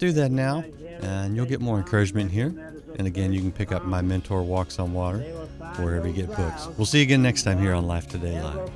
Do 0.00 0.12
that 0.12 0.30
now, 0.32 0.64
and 1.02 1.36
you'll 1.36 1.44
get 1.44 1.60
more 1.60 1.76
encouragement 1.76 2.32
here. 2.32 2.54
And 2.98 3.06
again, 3.06 3.34
you 3.34 3.40
can 3.40 3.52
pick 3.52 3.70
up 3.70 3.84
My 3.84 4.00
Mentor 4.00 4.42
Walks 4.42 4.78
on 4.78 4.94
Water 4.94 5.18
wherever 5.76 6.08
you 6.08 6.14
get 6.14 6.34
books. 6.34 6.68
We'll 6.78 6.86
see 6.86 6.98
you 6.98 7.04
again 7.04 7.22
next 7.22 7.42
time 7.42 7.58
here 7.58 7.74
on 7.74 7.86
Life 7.86 8.08
Today 8.08 8.42
Live. 8.42 8.70